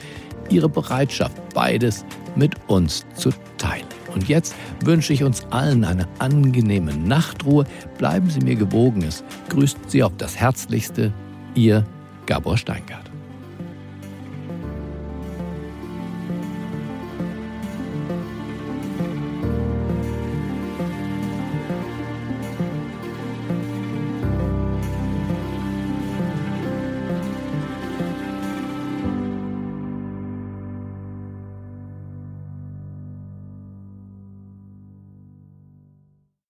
ihre 0.49 0.69
Bereitschaft, 0.69 1.37
beides 1.53 2.07
mit 2.37 2.55
uns 2.69 3.05
zu 3.15 3.31
teilen. 3.59 3.89
Und 4.14 4.29
jetzt 4.29 4.55
wünsche 4.85 5.12
ich 5.12 5.23
uns 5.23 5.44
allen 5.51 5.85
eine 5.85 6.09
angenehme 6.18 6.94
Nachtruhe. 6.94 7.64
Bleiben 7.99 8.31
Sie 8.31 8.40
mir 8.40 8.57
gewogen. 8.57 9.03
Es 9.03 9.25
grüßt 9.49 9.79
Sie 9.88 10.03
auf 10.03 10.12
das 10.18 10.37
Herzlichste, 10.37 11.12
Ihr 11.55 11.85
Gabor 12.27 12.57
Steingart. 12.57 13.10